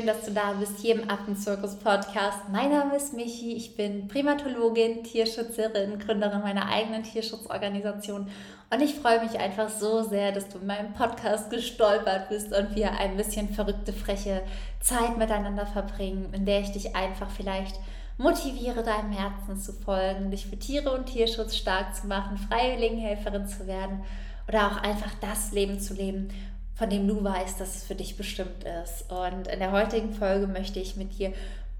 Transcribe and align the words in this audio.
schön, 0.00 0.06
dass 0.06 0.24
du 0.24 0.30
da 0.30 0.52
bist 0.52 0.80
hier 0.80 0.94
im 0.94 1.10
Affenzirkus 1.10 1.74
Podcast. 1.74 2.48
Mein 2.50 2.70
Name 2.70 2.96
ist 2.96 3.12
Michi, 3.12 3.52
ich 3.52 3.76
bin 3.76 4.08
Primatologin, 4.08 5.04
Tierschützerin, 5.04 5.98
Gründerin 5.98 6.40
meiner 6.40 6.70
eigenen 6.70 7.02
Tierschutzorganisation 7.02 8.30
und 8.70 8.80
ich 8.80 8.94
freue 8.94 9.22
mich 9.22 9.38
einfach 9.38 9.68
so 9.68 10.02
sehr, 10.02 10.32
dass 10.32 10.48
du 10.48 10.58
in 10.58 10.68
meinem 10.68 10.94
Podcast 10.94 11.50
gestolpert 11.50 12.30
bist 12.30 12.50
und 12.54 12.74
wir 12.76 12.92
ein 12.92 13.18
bisschen 13.18 13.50
verrückte, 13.50 13.92
freche 13.92 14.42
Zeit 14.80 15.18
miteinander 15.18 15.66
verbringen, 15.66 16.32
in 16.32 16.46
der 16.46 16.60
ich 16.60 16.72
dich 16.72 16.96
einfach 16.96 17.28
vielleicht 17.28 17.78
motiviere, 18.16 18.82
deinem 18.82 19.12
Herzen 19.12 19.60
zu 19.60 19.74
folgen, 19.74 20.30
dich 20.30 20.46
für 20.46 20.58
Tiere 20.58 20.92
und 20.92 21.06
Tierschutz 21.06 21.56
stark 21.56 21.94
zu 21.94 22.06
machen, 22.06 22.38
Freiwilligenhelferin 22.38 23.46
zu 23.46 23.66
werden 23.66 24.02
oder 24.48 24.66
auch 24.66 24.82
einfach 24.82 25.12
das 25.20 25.52
Leben 25.52 25.78
zu 25.78 25.92
leben, 25.92 26.30
von 26.80 26.88
dem 26.88 27.06
du 27.06 27.22
weißt, 27.22 27.60
dass 27.60 27.76
es 27.76 27.84
für 27.84 27.94
dich 27.94 28.16
bestimmt 28.16 28.64
ist. 28.64 29.12
Und 29.12 29.48
in 29.48 29.58
der 29.58 29.70
heutigen 29.70 30.14
Folge 30.14 30.46
möchte 30.46 30.80
ich 30.80 30.96
mit 30.96 31.18
dir 31.18 31.34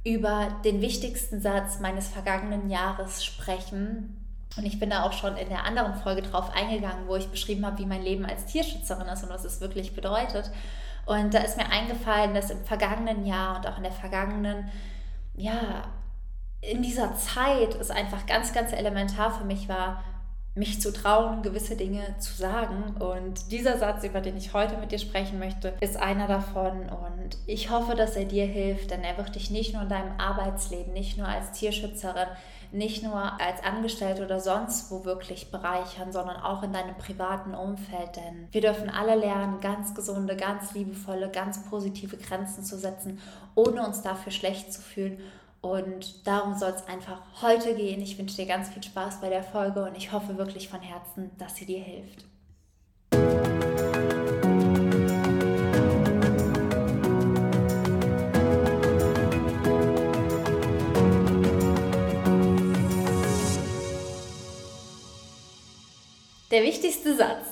über 0.05 0.49
den 0.63 0.83
wichtigsten 0.83 1.41
Satz 1.41 1.81
meines 1.81 2.09
vergangenen 2.09 2.69
Jahres 2.69 3.25
sprechen. 3.25 4.23
Und 4.59 4.67
ich 4.67 4.79
bin 4.79 4.91
da 4.91 5.05
auch 5.05 5.15
schon 5.15 5.39
in 5.39 5.49
der 5.49 5.65
anderen 5.65 5.95
Folge 5.95 6.21
drauf 6.21 6.51
eingegangen, 6.55 7.09
wo 7.09 7.17
ich 7.17 7.29
beschrieben 7.29 7.65
habe, 7.65 7.79
wie 7.79 7.87
mein 7.87 8.03
Leben 8.03 8.27
als 8.27 8.45
Tierschützerin 8.45 9.09
ist 9.09 9.23
und 9.23 9.31
was 9.31 9.47
es 9.47 9.63
wirklich 9.63 9.95
bedeutet. 9.95 10.51
Und 11.07 11.33
da 11.33 11.39
ist 11.39 11.57
mir 11.57 11.71
eingefallen, 11.71 12.35
dass 12.35 12.51
im 12.51 12.63
vergangenen 12.67 13.25
Jahr 13.25 13.57
und 13.57 13.67
auch 13.67 13.79
in 13.79 13.85
der 13.85 13.93
vergangenen, 13.93 14.69
ja, 15.35 15.85
in 16.61 16.83
dieser 16.83 17.17
Zeit 17.17 17.75
es 17.75 17.91
einfach 17.91 18.27
ganz, 18.27 18.53
ganz 18.53 18.75
elementar 18.75 19.33
für 19.33 19.45
mich 19.45 19.67
war, 19.67 20.05
mich 20.55 20.81
zu 20.81 20.93
trauen, 20.93 21.43
gewisse 21.43 21.77
Dinge 21.77 22.03
zu 22.19 22.35
sagen. 22.35 22.97
Und 22.99 23.53
dieser 23.53 23.79
Satz, 23.79 24.05
über 24.05 24.21
den 24.21 24.37
ich 24.37 24.53
heute 24.53 24.77
mit 24.79 24.91
dir 24.91 24.99
sprechen 24.99 25.39
möchte, 25.39 25.75
ist 25.81 25.97
einer 25.97 26.27
davon. 26.27 26.89
Und 26.89 27.39
ich 27.47 27.71
hoffe, 27.71 27.95
dass 27.95 28.17
er 28.17 28.25
dir 28.25 28.47
hilft, 28.47 28.91
denn 28.91 29.03
er 29.03 29.17
wird 29.17 29.35
dich 29.35 29.51
nicht 29.51 29.73
nur 29.73 29.83
in 29.83 29.89
deinem 29.89 30.19
Arbeitsleben, 30.19 30.93
nicht 30.93 31.19
nur 31.19 31.29
als 31.29 31.53
Tierschützerin, 31.53 32.27
nicht 32.73 33.03
nur 33.03 33.41
als 33.41 33.63
Angestellte 33.65 34.25
oder 34.25 34.41
sonst 34.41 34.91
wo 34.91 35.05
wirklich 35.05 35.51
bereichern, 35.51 36.13
sondern 36.13 36.37
auch 36.37 36.63
in 36.63 36.73
deinem 36.73 36.97
privaten 36.97 37.55
Umfeld. 37.55 38.17
Denn 38.17 38.49
wir 38.51 38.61
dürfen 38.61 38.91
alle 38.91 39.15
lernen, 39.15 39.61
ganz 39.61 39.95
gesunde, 39.95 40.37
ganz 40.37 40.75
liebevolle, 40.75 41.31
ganz 41.31 41.65
positive 41.65 42.17
Grenzen 42.17 42.65
zu 42.65 42.77
setzen, 42.77 43.21
ohne 43.55 43.87
uns 43.87 44.03
dafür 44.03 44.33
schlecht 44.33 44.73
zu 44.73 44.81
fühlen 44.81 45.19
und 45.61 46.27
darum 46.27 46.57
soll 46.59 46.71
es 46.71 46.87
einfach 46.89 47.21
heute 47.43 47.75
gehen. 47.75 48.01
Ich 48.01 48.19
wünsche 48.19 48.37
dir 48.37 48.47
ganz 48.47 48.71
viel 48.71 48.83
Spaß 48.83 49.21
bei 49.21 49.29
der 49.29 49.43
Folge 49.43 49.85
und 49.85 49.97
ich 49.97 50.13
hoffe 50.13 50.39
wirklich 50.39 50.69
von 50.69 50.81
Herzen, 50.81 51.31
dass 51.39 51.57
sie 51.57 51.67
dir 51.67 51.81
hilft. 51.81 52.25
Der 66.51 66.65
wichtigste 66.65 67.15
Satz. 67.15 67.47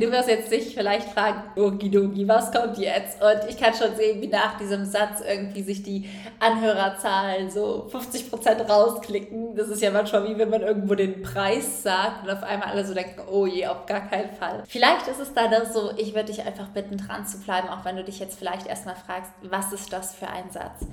Du 0.00 0.10
wirst 0.10 0.28
jetzt 0.30 0.50
dich 0.50 0.74
vielleicht 0.74 1.10
fragen, 1.10 1.42
Okidoki, 1.60 2.26
was 2.26 2.50
kommt 2.50 2.78
jetzt? 2.78 3.22
Und 3.22 3.50
ich 3.50 3.58
kann 3.58 3.74
schon 3.74 3.94
sehen, 3.96 4.22
wie 4.22 4.28
nach 4.28 4.56
diesem 4.56 4.86
Satz 4.86 5.20
irgendwie 5.20 5.62
sich 5.62 5.82
die 5.82 6.08
Anhörerzahlen 6.38 7.50
so 7.50 7.90
50% 7.92 8.66
rausklicken. 8.66 9.54
Das 9.56 9.68
ist 9.68 9.82
ja 9.82 9.90
manchmal 9.90 10.26
wie 10.26 10.38
wenn 10.38 10.48
man 10.48 10.62
irgendwo 10.62 10.94
den 10.94 11.20
Preis 11.20 11.82
sagt 11.82 12.24
und 12.24 12.30
auf 12.30 12.42
einmal 12.42 12.70
alle 12.70 12.86
so 12.86 12.94
denken, 12.94 13.20
oh 13.30 13.44
je, 13.44 13.66
auf 13.66 13.84
gar 13.84 14.08
keinen 14.08 14.34
Fall. 14.34 14.62
Vielleicht 14.66 15.06
ist 15.08 15.20
es 15.20 15.34
dann 15.34 15.52
auch 15.52 15.66
so, 15.66 15.90
ich 15.98 16.14
würde 16.14 16.32
dich 16.32 16.42
einfach 16.42 16.68
bitten, 16.68 16.96
dran 16.96 17.26
zu 17.26 17.40
bleiben, 17.40 17.68
auch 17.68 17.84
wenn 17.84 17.96
du 17.96 18.04
dich 18.04 18.20
jetzt 18.20 18.38
vielleicht 18.38 18.66
erstmal 18.66 18.96
fragst, 18.96 19.32
was 19.42 19.70
ist 19.74 19.92
das 19.92 20.14
für 20.14 20.28
ein 20.28 20.50
Satz? 20.50 20.86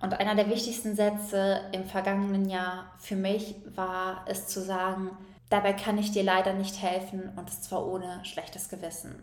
Und 0.00 0.18
einer 0.18 0.34
der 0.34 0.48
wichtigsten 0.48 0.96
Sätze 0.96 1.60
im 1.72 1.84
vergangenen 1.84 2.48
Jahr 2.48 2.86
für 2.98 3.16
mich 3.16 3.54
war 3.74 4.24
es 4.26 4.46
zu 4.46 4.62
sagen, 4.62 5.10
Dabei 5.48 5.72
kann 5.72 5.98
ich 5.98 6.10
dir 6.10 6.24
leider 6.24 6.52
nicht 6.54 6.82
helfen 6.82 7.32
und 7.36 7.50
zwar 7.50 7.86
ohne 7.86 8.24
schlechtes 8.24 8.68
Gewissen. 8.68 9.14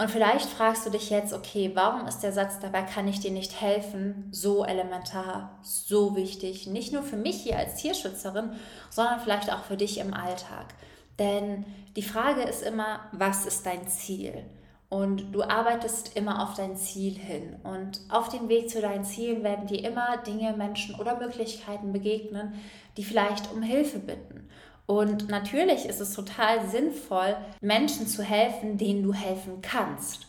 Und 0.00 0.10
vielleicht 0.10 0.48
fragst 0.48 0.86
du 0.86 0.90
dich 0.90 1.10
jetzt, 1.10 1.34
okay, 1.34 1.72
warum 1.74 2.06
ist 2.06 2.20
der 2.20 2.32
Satz, 2.32 2.58
dabei 2.58 2.82
kann 2.82 3.06
ich 3.06 3.20
dir 3.20 3.30
nicht 3.30 3.60
helfen, 3.60 4.28
so 4.30 4.64
elementar, 4.64 5.58
so 5.62 6.16
wichtig, 6.16 6.66
nicht 6.66 6.92
nur 6.92 7.02
für 7.02 7.18
mich 7.18 7.42
hier 7.42 7.58
als 7.58 7.74
Tierschützerin, 7.74 8.52
sondern 8.88 9.20
vielleicht 9.20 9.52
auch 9.52 9.64
für 9.64 9.76
dich 9.76 9.98
im 9.98 10.14
Alltag. 10.14 10.74
Denn 11.18 11.66
die 11.96 12.02
Frage 12.02 12.40
ist 12.40 12.62
immer, 12.62 13.00
was 13.12 13.44
ist 13.44 13.66
dein 13.66 13.86
Ziel? 13.88 14.46
Und 14.88 15.32
du 15.32 15.42
arbeitest 15.42 16.16
immer 16.16 16.42
auf 16.42 16.54
dein 16.54 16.76
Ziel 16.76 17.12
hin. 17.12 17.56
Und 17.62 18.00
auf 18.08 18.30
dem 18.30 18.48
Weg 18.48 18.70
zu 18.70 18.80
deinen 18.80 19.04
Zielen 19.04 19.44
werden 19.44 19.66
dir 19.66 19.84
immer 19.84 20.16
Dinge, 20.16 20.54
Menschen 20.56 20.94
oder 20.94 21.18
Möglichkeiten 21.18 21.92
begegnen, 21.92 22.54
die 22.96 23.04
vielleicht 23.04 23.52
um 23.52 23.60
Hilfe 23.60 23.98
bitten. 23.98 24.48
Und 24.86 25.28
natürlich 25.28 25.86
ist 25.86 26.00
es 26.00 26.14
total 26.14 26.68
sinnvoll, 26.68 27.36
Menschen 27.60 28.06
zu 28.06 28.22
helfen, 28.22 28.76
denen 28.76 29.02
du 29.02 29.12
helfen 29.12 29.62
kannst. 29.62 30.26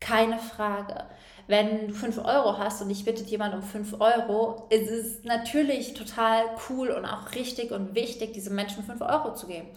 Keine 0.00 0.38
Frage. 0.38 1.04
Wenn 1.46 1.88
du 1.88 1.94
5 1.94 2.18
Euro 2.18 2.58
hast 2.58 2.80
und 2.80 2.90
ich 2.90 3.04
bittet 3.04 3.26
jemand 3.28 3.54
um 3.54 3.62
5 3.62 4.00
Euro, 4.00 4.66
ist 4.70 4.90
es 4.90 5.24
natürlich 5.24 5.94
total 5.94 6.44
cool 6.68 6.88
und 6.90 7.04
auch 7.04 7.32
richtig 7.34 7.70
und 7.70 7.94
wichtig, 7.94 8.32
diesen 8.32 8.54
Menschen 8.54 8.82
5 8.82 9.00
Euro 9.02 9.34
zu 9.34 9.46
geben. 9.46 9.68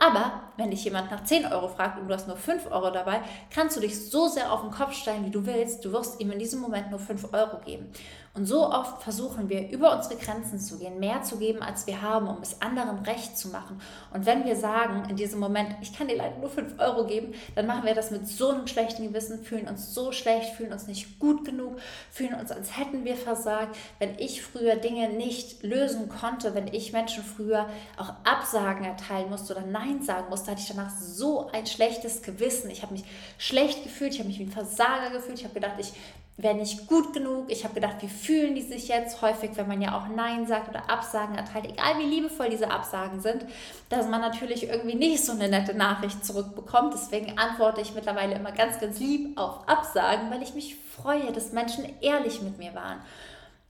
Aber 0.00 0.42
wenn 0.56 0.70
dich 0.70 0.84
jemand 0.84 1.10
nach 1.10 1.24
10 1.24 1.46
Euro 1.46 1.66
fragt 1.66 1.98
und 1.98 2.06
du 2.06 2.14
hast 2.14 2.28
nur 2.28 2.36
5 2.36 2.70
Euro 2.70 2.90
dabei, 2.90 3.20
kannst 3.52 3.76
du 3.76 3.80
dich 3.80 4.08
so 4.08 4.28
sehr 4.28 4.52
auf 4.52 4.60
den 4.60 4.70
Kopf 4.70 4.92
stellen, 4.92 5.26
wie 5.26 5.30
du 5.30 5.44
willst. 5.44 5.84
Du 5.84 5.92
wirst 5.92 6.20
ihm 6.20 6.30
in 6.30 6.38
diesem 6.38 6.60
Moment 6.60 6.90
nur 6.90 7.00
5 7.00 7.32
Euro 7.32 7.58
geben. 7.64 7.90
Und 8.38 8.46
so 8.46 8.70
oft 8.70 9.02
versuchen 9.02 9.48
wir, 9.48 9.68
über 9.68 9.96
unsere 9.96 10.14
Grenzen 10.14 10.60
zu 10.60 10.78
gehen, 10.78 11.00
mehr 11.00 11.24
zu 11.24 11.38
geben, 11.38 11.60
als 11.60 11.88
wir 11.88 12.02
haben, 12.02 12.28
um 12.28 12.40
es 12.40 12.62
anderen 12.62 13.00
recht 13.00 13.36
zu 13.36 13.48
machen. 13.48 13.80
Und 14.14 14.26
wenn 14.26 14.44
wir 14.44 14.54
sagen, 14.54 15.10
in 15.10 15.16
diesem 15.16 15.40
Moment, 15.40 15.74
ich 15.80 15.92
kann 15.92 16.06
dir 16.06 16.18
leider 16.18 16.38
nur 16.38 16.48
5 16.48 16.78
Euro 16.78 17.04
geben, 17.04 17.34
dann 17.56 17.66
machen 17.66 17.84
wir 17.84 17.96
das 17.96 18.12
mit 18.12 18.28
so 18.28 18.50
einem 18.50 18.68
schlechten 18.68 19.08
Gewissen, 19.08 19.42
fühlen 19.42 19.66
uns 19.66 19.92
so 19.92 20.12
schlecht, 20.12 20.54
fühlen 20.54 20.72
uns 20.72 20.86
nicht 20.86 21.18
gut 21.18 21.44
genug, 21.44 21.80
fühlen 22.12 22.34
uns, 22.34 22.52
als 22.52 22.78
hätten 22.78 23.04
wir 23.04 23.16
versagt. 23.16 23.76
Wenn 23.98 24.16
ich 24.20 24.40
früher 24.40 24.76
Dinge 24.76 25.08
nicht 25.08 25.64
lösen 25.64 26.08
konnte, 26.08 26.54
wenn 26.54 26.68
ich 26.68 26.92
Menschen 26.92 27.24
früher 27.24 27.68
auch 27.96 28.12
Absagen 28.22 28.84
erteilen 28.84 29.30
musste 29.30 29.56
oder 29.56 29.66
Nein 29.66 30.04
sagen 30.04 30.28
musste, 30.30 30.52
hatte 30.52 30.60
ich 30.60 30.68
danach 30.68 30.90
so 30.96 31.48
ein 31.48 31.66
schlechtes 31.66 32.22
Gewissen. 32.22 32.70
Ich 32.70 32.82
habe 32.82 32.92
mich 32.92 33.02
schlecht 33.36 33.82
gefühlt, 33.82 34.12
ich 34.12 34.20
habe 34.20 34.28
mich 34.28 34.38
wie 34.38 34.44
ein 34.44 34.52
Versager 34.52 35.10
gefühlt, 35.10 35.40
ich 35.40 35.44
habe 35.44 35.54
gedacht, 35.54 35.74
ich 35.78 35.92
wäre 36.38 36.54
nicht 36.54 36.86
gut 36.86 37.12
genug. 37.12 37.50
Ich 37.50 37.64
habe 37.64 37.74
gedacht, 37.74 37.96
wie 38.00 38.08
fühlen 38.08 38.54
die 38.54 38.62
sich 38.62 38.86
jetzt? 38.86 39.20
Häufig, 39.22 39.50
wenn 39.56 39.66
man 39.66 39.82
ja 39.82 39.98
auch 39.98 40.06
Nein 40.08 40.46
sagt 40.46 40.68
oder 40.68 40.88
Absagen 40.88 41.34
erteilt, 41.34 41.66
egal 41.66 41.98
wie 41.98 42.04
liebevoll 42.04 42.48
diese 42.48 42.70
Absagen 42.70 43.20
sind, 43.20 43.44
dass 43.88 44.08
man 44.08 44.20
natürlich 44.20 44.68
irgendwie 44.68 44.94
nicht 44.94 45.24
so 45.24 45.32
eine 45.32 45.48
nette 45.48 45.74
Nachricht 45.74 46.24
zurückbekommt. 46.24 46.94
Deswegen 46.94 47.36
antworte 47.38 47.80
ich 47.80 47.92
mittlerweile 47.94 48.36
immer 48.36 48.52
ganz, 48.52 48.78
ganz 48.78 49.00
lieb 49.00 49.36
auf 49.36 49.68
Absagen, 49.68 50.30
weil 50.30 50.42
ich 50.42 50.54
mich 50.54 50.76
freue, 50.76 51.32
dass 51.32 51.52
Menschen 51.52 51.84
ehrlich 52.00 52.40
mit 52.40 52.56
mir 52.56 52.72
waren. 52.72 53.00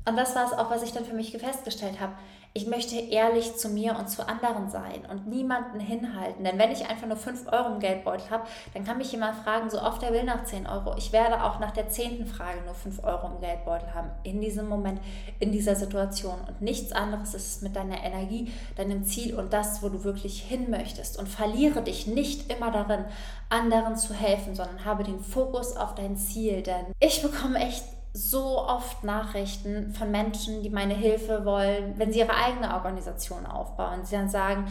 Und 0.09 0.17
das 0.17 0.35
war 0.35 0.47
es 0.47 0.53
auch, 0.53 0.71
was 0.71 0.83
ich 0.83 0.93
dann 0.93 1.05
für 1.05 1.15
mich 1.15 1.37
festgestellt 1.37 2.01
habe 2.01 2.15
ich 2.55 2.67
möchte 2.67 2.97
ehrlich 2.97 3.57
zu 3.57 3.69
mir 3.69 3.97
und 3.97 4.09
zu 4.09 4.27
anderen 4.27 4.69
sein 4.71 5.07
und 5.09 5.29
niemanden 5.29 5.79
hinhalten. 5.79 6.45
Denn 6.45 6.59
wenn 6.59 6.73
ich 6.73 6.89
einfach 6.89 7.07
nur 7.07 7.17
5 7.17 7.53
Euro 7.53 7.75
im 7.75 7.79
Geldbeutel 7.79 8.31
habe, 8.31 8.49
dann 8.75 8.85
kann 8.85 8.99
mich 8.99 9.13
jemand 9.13 9.37
fragen, 9.37 9.71
so 9.71 9.81
oft 9.81 10.03
er 10.03 10.13
will 10.13 10.25
nach 10.25 10.45
10 10.45 10.67
Euro. 10.67 10.97
Ich 10.97 11.13
werde 11.13 11.45
auch 11.45 11.61
nach 11.61 11.71
der 11.71 11.89
zehnten 11.89 12.27
Frage 12.27 12.61
nur 12.65 12.75
5 12.75 13.05
Euro 13.05 13.29
im 13.29 13.41
Geldbeutel 13.41 13.95
haben. 13.95 14.11
In 14.25 14.41
diesem 14.41 14.69
Moment, 14.69 15.01
in 15.39 15.53
dieser 15.53 15.77
Situation. 15.77 16.41
Und 16.49 16.61
nichts 16.61 16.91
anderes 16.93 17.35
ist 17.35 17.47
es 17.47 17.63
mit 17.63 17.77
deiner 17.77 18.03
Energie, 18.03 18.53
deinem 18.77 19.05
Ziel 19.05 19.39
und 19.39 19.53
das, 19.53 19.83
wo 19.83 19.89
du 19.89 20.03
wirklich 20.03 20.43
hin 20.43 20.71
möchtest. 20.71 21.19
Und 21.19 21.29
verliere 21.29 21.83
dich 21.83 22.07
nicht 22.07 22.51
immer 22.53 22.73
darin, 22.73 23.05
anderen 23.51 23.97
zu 23.97 24.15
helfen, 24.15 24.55
sondern 24.55 24.85
habe 24.85 25.05
den 25.05 25.21
Fokus 25.21 25.77
auf 25.77 25.95
dein 25.95 26.17
Ziel. 26.17 26.63
Denn 26.63 26.87
ich 26.99 27.23
bekomme 27.23 27.61
echt 27.61 27.85
so 28.19 28.59
oft 28.59 29.05
Nachrichten 29.05 29.93
von 29.93 30.11
Menschen, 30.11 30.63
die 30.63 30.71
meine 30.71 30.95
Hilfe 30.95 31.45
wollen, 31.45 31.95
wenn 31.97 32.13
sie 32.13 32.19
ihre 32.19 32.35
eigene 32.35 32.75
Organisation 32.75 33.47
aufbauen. 33.47 34.05
Sie 34.05 34.17
dann 34.17 34.29
sagen, 34.29 34.67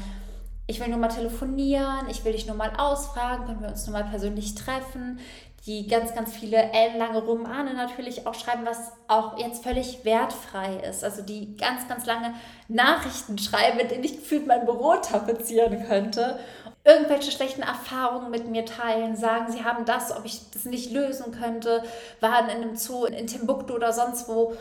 ich 0.67 0.81
will 0.81 0.89
nur 0.89 0.99
mal 0.99 1.07
telefonieren, 1.07 2.09
ich 2.09 2.25
will 2.25 2.33
dich 2.33 2.45
nur 2.45 2.57
mal 2.57 2.73
ausfragen, 2.77 3.45
können 3.45 3.61
wir 3.61 3.69
uns 3.69 3.88
nur 3.88 3.97
mal 3.97 4.03
persönlich 4.03 4.53
treffen. 4.55 5.19
Die 5.65 5.88
ganz, 5.88 6.13
ganz 6.13 6.33
viele 6.33 6.57
ellenlange 6.57 7.19
Romane 7.19 7.73
natürlich 7.73 8.27
auch 8.27 8.33
schreiben, 8.33 8.65
was 8.65 8.91
auch 9.07 9.38
jetzt 9.38 9.63
völlig 9.63 10.03
wertfrei 10.03 10.77
ist. 10.89 11.03
Also 11.03 11.21
die 11.21 11.55
ganz, 11.55 11.88
ganz 11.88 12.05
lange 12.05 12.33
Nachrichten 12.67 13.38
schreiben, 13.38 13.77
mit 13.77 13.91
denen 13.91 14.03
ich 14.03 14.17
gefühlt 14.17 14.45
mein 14.45 14.65
Büro 14.65 14.95
tapezieren 14.95 15.85
könnte 15.88 16.39
irgendwelche 16.88 17.31
schlechten 17.31 17.62
Erfahrungen 17.62 18.31
mit 18.31 18.48
mir 18.48 18.66
teilen, 18.66 19.16
sagen, 19.16 19.51
sie 19.51 19.63
haben 19.63 19.86
das, 19.86 20.16
ob 20.16 20.25
ich 20.25 20.50
das 20.51 20.66
nicht 20.66 20.92
lösen 20.92 21.31
könnte, 21.31 21.84
waren 22.22 22.50
in 22.50 22.63
einem 22.63 22.75
Zoo 22.78 23.06
in 23.06 23.28
Timbuktu 23.28 23.75
oder 23.75 23.94
sonst 23.94 24.28
wo 24.28 24.56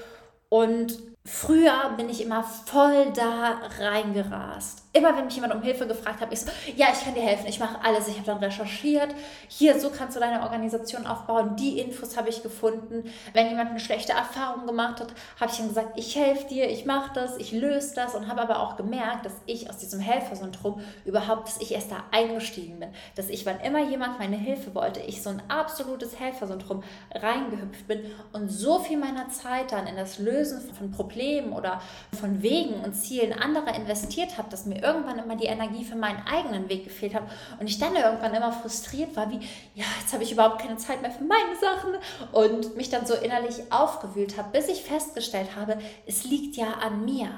und 0.49 0.99
Früher 1.26 1.93
bin 1.96 2.08
ich 2.08 2.23
immer 2.23 2.44
voll 2.44 3.12
da 3.12 3.61
reingerast. 3.81 4.84
Immer 4.96 5.14
wenn 5.16 5.26
mich 5.26 5.34
jemand 5.34 5.54
um 5.54 5.60
Hilfe 5.60 5.87
gefragt 5.87 6.20
hat, 6.20 6.32
ich 6.32 6.40
so, 6.40 6.50
ja, 6.75 6.87
ich 6.90 7.04
kann 7.04 7.14
dir 7.14 7.22
helfen, 7.22 7.46
ich 7.46 7.60
mache 7.60 7.78
alles. 7.84 8.08
Ich 8.08 8.14
habe 8.14 8.26
dann 8.26 8.38
recherchiert. 8.38 9.14
Hier, 9.48 9.78
so 9.78 9.90
kannst 9.90 10.16
du 10.16 10.20
deine 10.20 10.43
Organisation 10.43 11.06
aufbauen. 11.06 11.56
Die 11.56 11.78
Infos 11.81 12.16
habe 12.16 12.31
ich 12.31 12.43
gefunden. 12.43 13.04
Wenn 13.34 13.48
jemand 13.48 13.70
eine 13.70 13.81
schlechte 13.81 14.12
Erfahrung 14.12 14.66
gemacht 14.66 15.00
hat, 15.00 15.08
habe 15.38 15.52
ich 15.52 15.60
ihm 15.60 15.69
gesagt, 15.69 15.98
ich 15.98 16.16
helfe 16.16 16.48
dir, 16.48 16.70
ich 16.70 16.87
mache 16.87 17.12
das, 17.14 17.37
ich 17.37 17.52
löse 17.52 17.94
das 17.94 18.14
und 18.14 18.28
habe 18.28 18.40
aber 18.40 18.60
auch 18.60 18.76
gemerkt, 18.76 19.26
dass 19.26 19.34
ich 19.44 19.69
aus 19.69 19.76
diesem 19.76 20.00
Helfersyndrom 20.00 20.81
überhaupt, 21.04 21.48
dass 21.48 21.60
ich 21.60 21.72
erst 21.72 21.90
da 21.90 22.04
eingestiegen 22.10 22.81
bin. 22.81 22.88
Dass 23.16 23.28
ich, 23.28 23.44
wann 23.44 23.60
immer 23.60 23.82
jemand 23.88 24.19
meine 24.19 24.37
Hilfe 24.37 24.75
wollte, 24.75 25.00
ich 25.00 25.22
so 25.22 25.28
ein 25.28 25.43
absolutes 25.48 26.19
Helfersyndrom 26.19 26.82
reingehüpft 27.14 27.87
bin 27.87 28.00
und 28.32 28.48
so 28.48 28.78
viel 28.78 28.96
meiner 28.96 29.28
Zeit 29.28 29.72
dann 29.72 29.87
in 29.87 29.96
das 29.96 30.19
Lösen 30.19 30.60
von 30.75 30.90
Problemen 30.90 31.52
oder 31.52 31.82
von 32.19 32.43
Wegen 32.43 32.75
und 32.82 32.94
Zielen 32.94 33.34
anderer 33.34 33.75
investiert 33.75 34.38
habe, 34.38 34.48
dass 34.48 34.64
mir 34.64 34.85
irgendwann 34.86 35.18
immer 35.18 35.36
die 35.36 35.46
Energie 35.46 35.84
für 35.84 35.96
meinen 35.96 36.22
eigenen 36.26 36.68
Weg 36.68 36.84
gefehlt 36.84 37.14
hat 37.14 37.24
und 37.58 37.66
ich 37.66 37.78
dann 37.78 37.96
irgendwann 37.96 38.34
immer 38.34 38.52
frustriert 38.52 39.16
war, 39.16 39.30
wie, 39.30 39.40
ja, 39.74 39.84
jetzt 40.00 40.12
habe 40.12 40.22
ich 40.22 40.32
überhaupt 40.32 40.60
keine 40.60 40.76
Zeit 40.76 41.02
mehr 41.02 41.10
für 41.10 41.24
meine 41.24 41.56
Sachen 41.60 41.94
und 42.32 42.76
mich 42.76 42.88
dann 42.90 43.06
so 43.06 43.14
innerlich 43.14 43.70
aufgewühlt 43.70 44.38
habe, 44.38 44.50
bis 44.52 44.68
ich 44.68 44.82
festgestellt 44.82 45.56
habe, 45.56 45.78
es 46.06 46.24
liegt 46.24 46.56
ja 46.56 46.66
an 46.80 47.04
mir. 47.04 47.28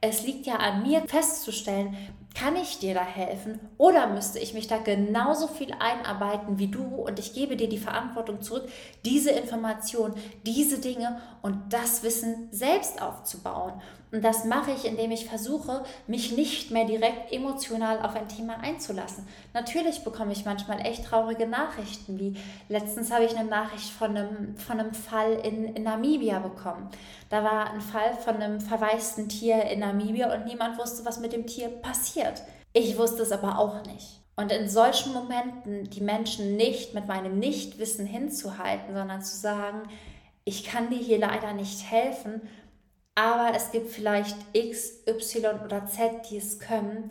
Es 0.00 0.22
liegt 0.22 0.46
ja 0.46 0.56
an 0.56 0.82
mir 0.82 1.02
festzustellen, 1.06 1.96
kann 2.34 2.56
ich 2.56 2.78
dir 2.78 2.94
da 2.94 3.04
helfen 3.04 3.58
oder 3.76 4.06
müsste 4.06 4.38
ich 4.38 4.54
mich 4.54 4.68
da 4.68 4.78
genauso 4.78 5.48
viel 5.48 5.72
einarbeiten 5.72 6.58
wie 6.58 6.68
du 6.68 6.82
und 6.82 7.18
ich 7.18 7.34
gebe 7.34 7.56
dir 7.56 7.68
die 7.68 7.78
Verantwortung 7.78 8.40
zurück, 8.40 8.68
diese 9.04 9.30
Information, 9.30 10.14
diese 10.46 10.78
Dinge 10.78 11.20
und 11.42 11.72
das 11.72 12.02
Wissen 12.02 12.48
selbst 12.52 13.02
aufzubauen. 13.02 13.74
Und 14.12 14.24
das 14.24 14.44
mache 14.44 14.72
ich, 14.72 14.84
indem 14.86 15.12
ich 15.12 15.26
versuche, 15.26 15.84
mich 16.06 16.36
nicht 16.36 16.70
mehr 16.70 16.84
direkt 16.84 17.32
emotional 17.32 18.00
auf 18.00 18.16
ein 18.16 18.28
Thema 18.28 18.58
einzulassen. 18.58 19.26
Natürlich 19.54 20.02
bekomme 20.02 20.32
ich 20.32 20.44
manchmal 20.44 20.80
echt 20.80 21.04
traurige 21.04 21.46
Nachrichten, 21.46 22.18
wie 22.18 22.36
letztens 22.68 23.12
habe 23.12 23.24
ich 23.24 23.36
eine 23.36 23.48
Nachricht 23.48 23.90
von 23.90 24.16
einem, 24.16 24.56
von 24.56 24.80
einem 24.80 24.94
Fall 24.94 25.34
in, 25.44 25.76
in 25.76 25.84
Namibia 25.84 26.40
bekommen. 26.40 26.88
Da 27.30 27.44
war 27.44 27.70
ein 27.70 27.80
Fall 27.80 28.14
von 28.14 28.36
einem 28.36 28.60
verwaisten 28.60 29.28
Tier 29.28 29.62
in 29.64 29.80
Namibia 29.80 30.34
und 30.34 30.44
niemand 30.46 30.78
wusste, 30.78 31.04
was 31.04 31.20
mit 31.20 31.32
dem 31.32 31.46
Tier 31.46 31.68
passiert. 31.68 32.42
Ich 32.72 32.98
wusste 32.98 33.22
es 33.22 33.32
aber 33.32 33.58
auch 33.58 33.86
nicht. 33.86 34.20
Und 34.36 34.52
in 34.52 34.68
solchen 34.68 35.12
Momenten 35.12 35.88
die 35.90 36.00
Menschen 36.00 36.56
nicht 36.56 36.92
mit 36.92 37.06
meinem 37.06 37.38
Nichtwissen 37.38 38.04
hinzuhalten, 38.04 38.94
sondern 38.94 39.22
zu 39.22 39.36
sagen, 39.36 39.82
ich 40.44 40.64
kann 40.64 40.90
dir 40.90 40.98
hier 40.98 41.18
leider 41.18 41.52
nicht 41.52 41.88
helfen, 41.88 42.42
aber 43.14 43.54
es 43.54 43.70
gibt 43.70 43.90
vielleicht 43.90 44.36
X, 44.52 45.04
Y 45.06 45.60
oder 45.64 45.86
Z, 45.86 46.30
die 46.30 46.38
es 46.38 46.58
können, 46.58 47.10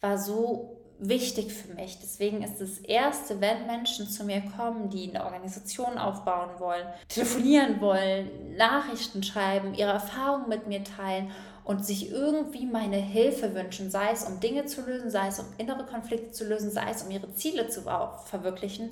war 0.00 0.18
so 0.18 0.79
wichtig 1.00 1.52
für 1.52 1.74
mich. 1.74 1.98
Deswegen 2.00 2.42
ist 2.42 2.60
das 2.60 2.78
Erste, 2.78 3.40
wenn 3.40 3.66
Menschen 3.66 4.08
zu 4.08 4.24
mir 4.24 4.42
kommen, 4.56 4.90
die 4.90 5.08
eine 5.08 5.24
Organisation 5.24 5.98
aufbauen 5.98 6.50
wollen, 6.58 6.86
telefonieren 7.08 7.80
wollen, 7.80 8.56
Nachrichten 8.56 9.22
schreiben, 9.22 9.74
ihre 9.74 9.92
Erfahrungen 9.92 10.48
mit 10.48 10.66
mir 10.66 10.84
teilen 10.84 11.30
und 11.64 11.84
sich 11.84 12.10
irgendwie 12.10 12.66
meine 12.66 12.96
Hilfe 12.96 13.54
wünschen, 13.54 13.90
sei 13.90 14.10
es 14.12 14.24
um 14.24 14.40
Dinge 14.40 14.66
zu 14.66 14.82
lösen, 14.82 15.10
sei 15.10 15.28
es 15.28 15.38
um 15.38 15.46
innere 15.56 15.86
Konflikte 15.86 16.32
zu 16.32 16.44
lösen, 16.44 16.70
sei 16.70 16.90
es 16.90 17.02
um 17.02 17.10
ihre 17.10 17.32
Ziele 17.34 17.68
zu 17.68 17.82
verwirklichen, 18.26 18.90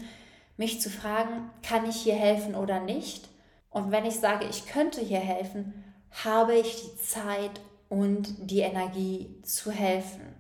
mich 0.57 0.81
zu 0.81 0.91
fragen, 0.91 1.51
kann 1.63 1.89
ich 1.89 1.97
hier 1.97 2.15
helfen 2.15 2.55
oder 2.55 2.81
nicht? 2.81 3.29
Und 3.71 3.91
wenn 3.91 4.07
ich 4.07 4.19
sage, 4.19 4.47
ich 4.49 4.67
könnte 4.67 5.01
hier 5.01 5.21
helfen, 5.21 5.85
habe 6.25 6.55
ich 6.55 6.83
die 6.83 6.97
Zeit 7.03 7.61
und 7.89 8.51
die 8.51 8.61
Energie 8.61 9.41
zu 9.43 9.71
helfen. 9.71 10.38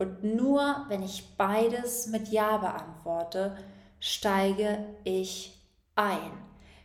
Und 0.00 0.24
nur 0.24 0.86
wenn 0.88 1.02
ich 1.02 1.36
beides 1.36 2.06
mit 2.06 2.28
Ja 2.28 2.56
beantworte, 2.56 3.54
steige 4.00 4.86
ich 5.04 5.54
ein. 5.94 6.32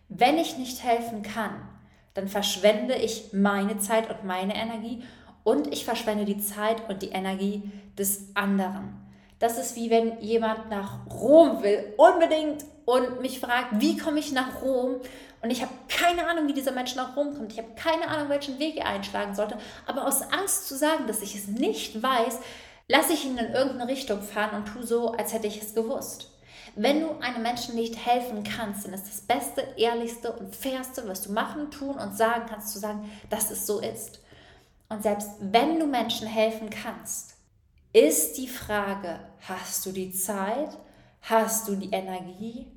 Wenn 0.10 0.38
ich 0.38 0.58
nicht 0.58 0.84
helfen 0.84 1.22
kann, 1.22 1.66
dann 2.14 2.28
verschwende 2.28 2.94
ich 2.94 3.32
meine 3.32 3.78
Zeit 3.78 4.10
und 4.10 4.26
meine 4.26 4.54
Energie 4.54 5.02
und 5.46 5.72
ich 5.72 5.86
verschwende 5.86 6.26
die 6.26 6.40
Zeit 6.40 6.90
und 6.90 7.04
die 7.04 7.10
Energie 7.10 7.72
des 7.98 8.36
anderen. 8.36 8.94
Das 9.40 9.58
ist 9.58 9.78
wie 9.78 9.90
wenn 9.90 10.20
jemand 10.20 10.70
nach 10.70 11.08
Rom 11.10 11.64
will, 11.64 11.94
unbedingt, 11.96 12.66
und 12.86 13.22
mich 13.22 13.40
fragt, 13.40 13.82
wie 13.82 13.98
komme 13.98 14.20
ich 14.20 14.32
nach 14.32 14.62
Rom? 14.62 14.98
Und 15.42 15.50
ich 15.50 15.62
habe 15.62 15.72
keine 15.88 16.28
Ahnung, 16.28 16.48
wie 16.48 16.54
dieser 16.54 16.72
Mensch 16.72 16.96
nach 16.96 17.16
Rom 17.16 17.36
kommt. 17.36 17.52
Ich 17.52 17.58
habe 17.58 17.70
keine 17.76 18.08
Ahnung, 18.08 18.30
welchen 18.30 18.60
Weg 18.60 18.78
er 18.78 18.88
einschlagen 18.88 19.36
sollte. 19.36 19.58
Aber 19.86 20.08
aus 20.08 20.22
Angst 20.22 20.68
zu 20.68 20.76
sagen, 20.76 21.08
dass 21.08 21.22
ich 21.22 21.36
es 21.36 21.48
nicht 21.48 22.02
weiß, 22.02 22.40
lasse 22.88 23.14
ich 23.14 23.26
ihn 23.26 23.38
in 23.38 23.54
irgendeine 23.54 23.92
Richtung 23.92 24.22
fahren 24.22 24.56
und 24.56 24.68
tue 24.68 24.86
so, 24.86 25.12
als 25.12 25.34
hätte 25.34 25.48
ich 25.48 25.62
es 25.62 25.74
gewusst. 25.74 26.32
Wenn 26.76 27.02
du 27.02 27.20
einem 27.20 27.42
Menschen 27.42 27.76
nicht 27.76 28.06
helfen 28.06 28.44
kannst, 28.44 28.86
dann 28.86 28.94
ist 28.94 29.08
das 29.08 29.22
Beste, 29.22 29.62
Ehrlichste 29.78 30.34
und 30.34 30.56
Fairste, 30.56 31.08
was 31.08 31.22
du 31.22 31.32
machen, 31.32 31.72
tun 31.72 31.96
und 31.96 32.18
sagen 32.18 32.46
kannst, 32.50 32.74
zu 32.74 32.80
sagen, 32.80 33.10
dass 33.30 33.50
es 33.50 33.66
so 33.66 33.80
ist. 33.80 34.20
Und 34.90 35.02
selbst 35.02 35.30
wenn 35.40 35.80
du 35.80 35.88
Menschen 35.88 36.28
helfen 36.28 36.70
kannst, 36.70 37.36
ist 37.94 38.38
die 38.38 38.48
Frage, 38.48 39.20
hast 39.48 39.86
du 39.86 39.92
die 39.92 40.12
Zeit, 40.12 40.78
hast 41.22 41.68
du 41.68 41.76
die 41.76 41.92
Energie 41.92 42.68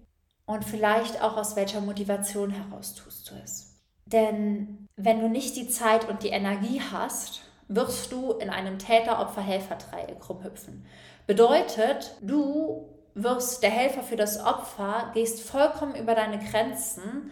und 0.46 0.64
vielleicht 0.64 1.20
auch 1.20 1.37
aus 1.37 1.56
welcher 1.56 1.81
Motivation 1.81 2.50
heraus 2.50 2.94
tust 2.94 3.31
du 3.31 3.34
es. 3.43 3.75
Denn 4.06 4.87
wenn 4.96 5.20
du 5.20 5.28
nicht 5.28 5.56
die 5.56 5.69
Zeit 5.69 6.08
und 6.08 6.22
die 6.22 6.28
Energie 6.28 6.81
hast, 6.81 7.43
wirst 7.68 8.12
du 8.12 8.32
in 8.32 8.50
einem 8.50 8.78
Täter-Opfer-Helfer-Dreieck 8.78 10.28
rumhüpfen. 10.28 10.86
Bedeutet, 11.26 12.16
du 12.20 12.88
wirst 13.14 13.62
der 13.62 13.70
Helfer 13.70 14.02
für 14.02 14.16
das 14.16 14.44
Opfer, 14.44 15.10
gehst 15.14 15.42
vollkommen 15.42 15.94
über 15.94 16.14
deine 16.14 16.38
Grenzen, 16.38 17.30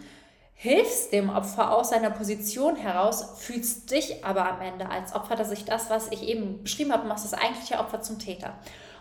hilfst 0.54 1.12
dem 1.12 1.30
Opfer 1.30 1.74
aus 1.74 1.90
seiner 1.90 2.10
Position 2.10 2.76
heraus, 2.76 3.38
fühlst 3.38 3.90
dich 3.90 4.24
aber 4.24 4.50
am 4.50 4.60
Ende 4.60 4.88
als 4.88 5.14
Opfer, 5.14 5.36
dass 5.36 5.52
ich 5.52 5.64
das, 5.64 5.90
was 5.90 6.10
ich 6.12 6.22
eben 6.22 6.62
beschrieben 6.62 6.92
habe, 6.92 7.06
machst 7.06 7.24
das 7.24 7.38
eigentliche 7.38 7.78
Opfer 7.78 8.00
zum 8.00 8.18
Täter. 8.18 8.54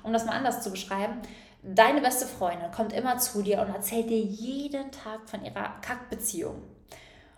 Um 0.03 0.13
das 0.13 0.25
mal 0.25 0.33
anders 0.33 0.61
zu 0.61 0.71
beschreiben, 0.71 1.21
Deine 1.67 1.99
beste 1.99 2.27
Freundin 2.27 2.69
kommt 2.69 2.93
immer 2.93 3.17
zu 3.17 3.41
dir 3.41 3.59
und 3.59 3.73
erzählt 3.73 4.11
dir 4.11 4.19
jeden 4.19 4.91
Tag 4.91 5.27
von 5.27 5.43
ihrer 5.43 5.81
Kackbeziehung. 5.81 6.61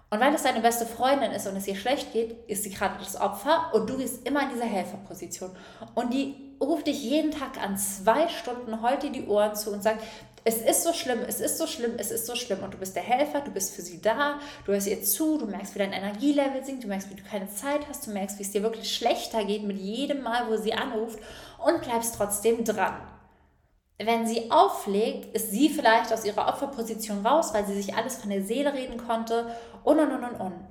Und 0.09 0.21
weil 0.21 0.33
es 0.33 0.43
deine 0.43 0.61
beste 0.61 0.85
Freundin 0.85 1.31
ist 1.31 1.47
und 1.47 1.57
es 1.57 1.67
ihr 1.67 1.75
schlecht 1.75 2.13
geht, 2.13 2.37
ist 2.47 2.63
sie 2.63 2.69
gerade 2.69 2.97
das 2.97 3.19
Opfer 3.19 3.71
und 3.73 3.89
du 3.89 3.97
bist 3.97 4.25
immer 4.25 4.43
in 4.43 4.49
dieser 4.53 4.65
Helferposition. 4.65 5.51
Und 5.95 6.13
die 6.13 6.35
ruft 6.61 6.87
dich 6.87 7.03
jeden 7.03 7.31
Tag 7.31 7.61
an, 7.61 7.77
zwei 7.77 8.29
Stunden, 8.29 8.81
heult 8.81 9.03
dir 9.03 9.11
die 9.11 9.27
Ohren 9.27 9.55
zu 9.55 9.71
und 9.71 9.83
sagt, 9.83 10.01
es 10.45 10.61
ist 10.61 10.83
so 10.85 10.93
schlimm, 10.93 11.19
es 11.27 11.41
ist 11.41 11.57
so 11.57 11.67
schlimm, 11.67 11.95
es 11.97 12.09
ist 12.09 12.25
so 12.25 12.35
schlimm. 12.35 12.63
Und 12.63 12.73
du 12.73 12.77
bist 12.77 12.95
der 12.95 13.03
Helfer, 13.03 13.41
du 13.41 13.51
bist 13.51 13.75
für 13.75 13.81
sie 13.81 14.01
da, 14.01 14.39
du 14.65 14.71
hörst 14.71 14.87
ihr 14.87 15.03
zu, 15.03 15.37
du 15.37 15.45
merkst, 15.45 15.75
wie 15.75 15.79
dein 15.79 15.91
Energielevel 15.91 16.63
sinkt, 16.63 16.85
du 16.85 16.87
merkst, 16.87 17.09
wie 17.09 17.15
du 17.15 17.23
keine 17.23 17.49
Zeit 17.49 17.81
hast, 17.89 18.07
du 18.07 18.11
merkst, 18.11 18.39
wie 18.39 18.43
es 18.43 18.51
dir 18.51 18.63
wirklich 18.63 18.95
schlechter 18.95 19.43
geht 19.43 19.63
mit 19.63 19.77
jedem 19.77 20.23
Mal, 20.23 20.47
wo 20.49 20.55
sie 20.55 20.73
anruft 20.73 21.19
und 21.57 21.81
bleibst 21.81 22.15
trotzdem 22.15 22.63
dran 22.63 22.95
wenn 23.99 24.27
sie 24.27 24.51
auflegt, 24.51 25.35
ist 25.35 25.51
sie 25.51 25.69
vielleicht 25.69 26.13
aus 26.13 26.23
ihrer 26.23 26.47
Opferposition 26.47 27.25
raus, 27.25 27.53
weil 27.53 27.65
sie 27.65 27.81
sich 27.81 27.95
alles 27.95 28.17
von 28.17 28.29
der 28.29 28.43
Seele 28.43 28.73
reden 28.73 28.97
konnte 28.97 29.47
und 29.83 29.99
und 29.99 30.11
und 30.11 30.23
und 30.23 30.39
und. 30.39 30.66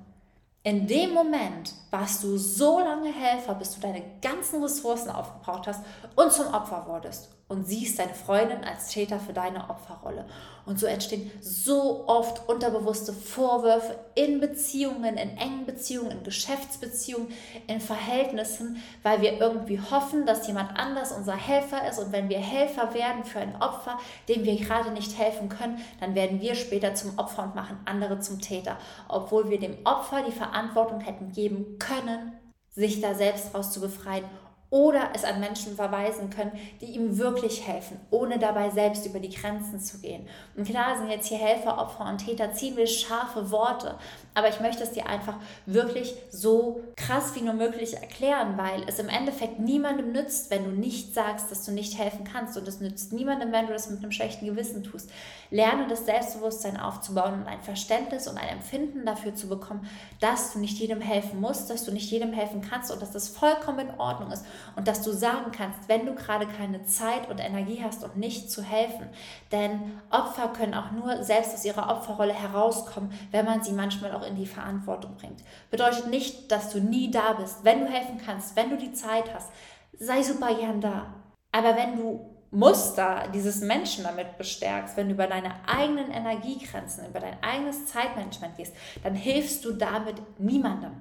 In 0.67 0.89
dem 0.89 1.15
Moment 1.15 1.75
warst 1.93 2.25
du 2.25 2.37
so 2.37 2.81
lange 2.81 3.13
Helfer, 3.13 3.55
bis 3.55 3.77
du 3.77 3.81
deine 3.81 4.03
ganzen 4.21 4.61
Ressourcen 4.61 5.11
aufgebraucht 5.11 5.69
hast 5.69 5.85
und 6.17 6.33
zum 6.33 6.53
Opfer 6.53 6.85
wurdest 6.89 7.29
und 7.49 7.69
siehst 7.69 8.01
deine 8.01 8.15
Freundin 8.15 8.65
als 8.65 8.89
Täter 8.89 9.21
für 9.21 9.33
deine 9.33 9.71
Opferrolle. 9.71 10.25
Und 10.65 10.81
so 10.81 10.87
entstehen 10.87 11.31
so 11.41 12.09
oft 12.09 12.49
unterbewusste 12.49 13.13
Vorwürfe 13.13 13.97
in 14.17 14.41
Beziehungen, 14.41 15.17
in 15.17 15.39
engen 15.39 15.65
Beziehungen, 15.65 16.11
in 16.11 16.25
Geschäftsbeziehungen, 16.25 17.29
in 17.69 17.81
Verhältnissen, 17.81 18.83
weil 19.05 19.21
wir 19.21 19.41
irgendwie 19.41 19.81
hoffen, 19.81 20.27
dass 20.27 20.49
jemand 20.49 20.77
anders 20.77 21.13
unser 21.13 21.37
Helfer 21.37 21.89
ist. 21.89 22.01
Und 22.01 22.11
wenn 22.11 22.29
wir 22.29 22.41
Helfer 22.41 22.93
werden 22.95 23.23
für 23.23 23.39
ein 23.39 23.55
Opfer, 23.63 23.97
dem 24.29 24.43
wir 24.43 24.57
gerade 24.57 24.91
nicht 24.91 25.17
helfen 25.17 25.49
können, 25.49 25.81
dann 26.01 26.17
werden 26.17 26.41
wir 26.41 26.57
später 26.57 26.97
zum 26.97 27.17
Opfer 27.17 27.45
und 27.45 27.55
machen 27.55 27.79
andere 27.85 28.19
zum 28.19 28.41
Täter, 28.41 28.77
obwohl 29.07 29.49
wir 29.51 29.61
dem 29.61 29.77
Opfer 29.85 30.25
die 30.27 30.33
Verantwortung 30.33 30.56
hätten 31.01 31.33
geben 31.33 31.79
können, 31.79 32.33
sich 32.71 33.01
da 33.01 33.15
selbst 33.15 33.55
raus 33.55 33.73
zu 33.73 33.81
befreien 33.81 34.25
oder 34.71 35.11
es 35.15 35.25
an 35.25 35.39
Menschen 35.39 35.77
verweisen 35.77 36.29
können, 36.31 36.53
die 36.81 36.87
ihm 36.87 37.19
wirklich 37.19 37.67
helfen, 37.67 38.01
ohne 38.11 38.39
dabei 38.39 38.71
selbst 38.71 39.07
über 39.07 39.21
die 39.21 39.31
Grenzen 39.31 39.79
zu 39.79 39.99
gehen. 39.99 40.27
Und 40.57 40.67
klar 40.67 40.97
sind 40.99 41.09
jetzt 41.09 41.29
hier 41.29 41.39
Helfer, 41.39 41.79
Opfer 41.79 42.07
und 42.07 42.19
Täter 42.19 42.53
ziemlich 42.53 43.01
scharfe 43.01 43.51
Worte, 43.51 43.95
aber 44.35 44.49
ich 44.49 44.61
möchte 44.61 44.83
es 44.83 44.91
dir 44.91 45.07
einfach 45.07 45.37
wirklich 45.67 46.15
so 46.31 46.81
krass 46.97 47.35
wie 47.35 47.43
nur 47.43 47.55
möglich 47.55 47.95
erklären, 47.95 48.59
weil 48.59 48.83
es 48.89 48.99
im 48.99 49.09
Endeffekt 49.09 49.61
niemandem 49.61 50.13
nützt, 50.13 50.51
wenn 50.51 50.65
du 50.65 50.71
nicht 50.71 51.15
sagst, 51.15 51.51
dass 51.51 51.65
du 51.65 51.73
nicht 51.73 51.97
helfen 51.97 52.25
kannst 52.25 52.57
und 52.57 52.67
es 52.67 52.81
nützt 52.81 53.13
niemandem, 53.13 53.53
wenn 53.53 53.69
du 53.69 53.73
das 53.73 53.89
mit 53.89 54.01
einem 54.01 54.13
schlechten 54.13 54.47
Gewissen 54.47 54.83
tust. 54.83 55.11
Lerne 55.51 55.87
das 55.87 56.07
Selbstbewusstsein 56.07 56.77
aufzubauen 56.77 57.35
und 57.35 57.47
ein 57.47 57.63
Verständnis 57.63 58.27
und 58.27 58.37
ein 58.37 58.49
Empfinden 58.49 59.07
dafür 59.07 59.35
zu 59.35 59.49
bekommen, 59.49 59.89
dass 60.21 60.53
du 60.53 60.59
nicht 60.59 60.79
jedem 60.79 61.01
helfen 61.01 61.41
musst, 61.41 61.71
dass 61.71 61.85
du 61.85 61.93
nicht 61.93 62.11
jedem 62.11 62.33
helfen 62.33 62.63
kannst 62.63 62.91
und 62.91 63.01
dass 63.01 63.13
das 63.13 63.29
vollkommen 63.29 63.89
in 63.89 63.99
Ordnung 63.99 64.33
ist 64.33 64.45
und 64.77 64.89
dass 64.89 65.03
du 65.03 65.13
sagen 65.13 65.53
kannst, 65.53 65.89
wenn 65.89 66.07
du 66.07 66.15
gerade 66.15 66.47
keine 66.47 66.85
Zeit 66.85 67.29
und 67.31 67.39
Energie 67.39 67.83
hast, 67.83 68.05
um 68.05 68.11
nicht 68.19 68.51
zu 68.51 68.63
helfen. 68.63 69.09
Denn 69.53 70.01
Opfer 70.11 70.49
können 70.49 70.75
auch 70.75 70.91
nur 70.93 71.23
selbst 71.23 71.55
aus 71.55 71.65
ihrer 71.65 71.91
Opferrolle 71.91 72.35
herauskommen, 72.35 73.13
wenn 73.31 73.45
man 73.45 73.63
sie 73.63 73.73
manchmal 73.73 74.13
auch 74.13 74.27
in 74.27 74.37
die 74.37 74.47
Verantwortung 74.47 75.17
bringt. 75.17 75.43
Bedeutet 75.71 76.09
nicht, 76.09 76.51
dass 76.51 76.71
du 76.71 76.81
nie 76.81 77.11
da 77.11 77.33
bist. 77.35 77.65
Wenn 77.65 77.81
du 77.81 77.87
helfen 77.87 78.21
kannst, 78.25 78.57
wenn 78.57 78.71
du 78.71 78.77
die 78.77 78.93
Zeit 78.93 79.33
hast, 79.35 79.51
sei 79.99 80.23
super 80.23 80.55
gern 80.55 80.81
da. 80.81 81.15
Aber 81.53 81.77
wenn 81.77 81.97
du 81.97 82.36
Muster 82.51 83.25
dieses 83.35 83.61
Menschen 83.61 84.05
damit 84.05 84.39
bestärkst, 84.39 84.97
wenn 84.97 85.09
du 85.09 85.15
über 85.15 85.27
deine 85.27 85.53
eigenen 85.67 86.11
Energiegrenzen, 86.11 87.07
über 87.07 87.21
dein 87.21 87.43
eigenes 87.43 87.87
Zeitmanagement 87.87 88.57
gehst, 88.57 88.75
dann 89.03 89.15
hilfst 89.15 89.65
du 89.65 89.73
damit 89.73 90.17
niemandem. 90.39 90.93